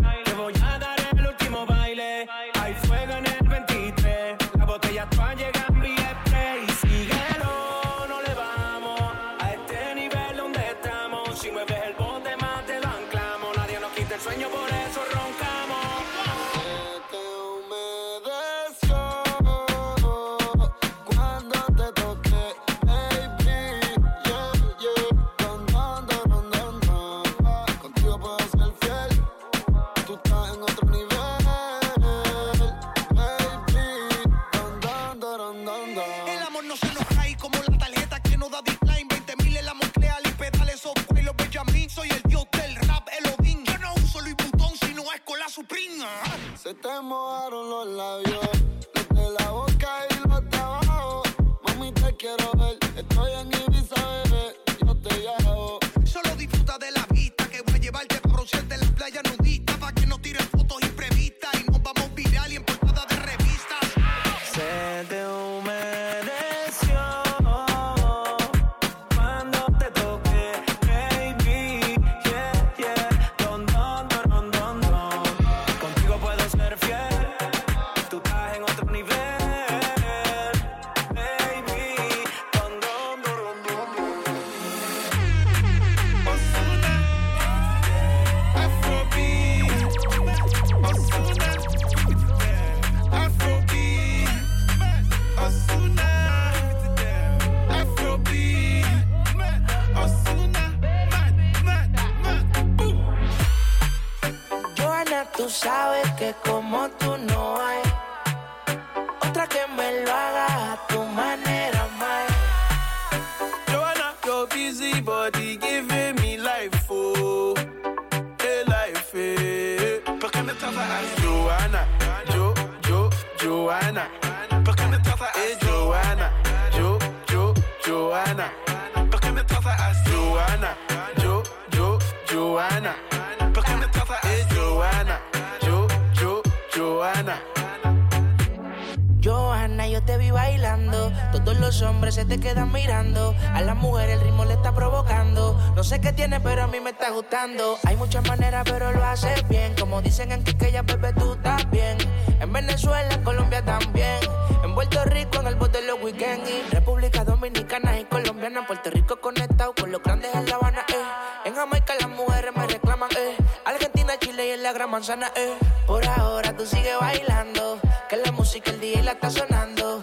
[164.50, 165.54] calle en la gran manzana, eh.
[165.86, 167.78] Por ahora tú sigues bailando,
[168.08, 170.02] que la música el día la está sonando.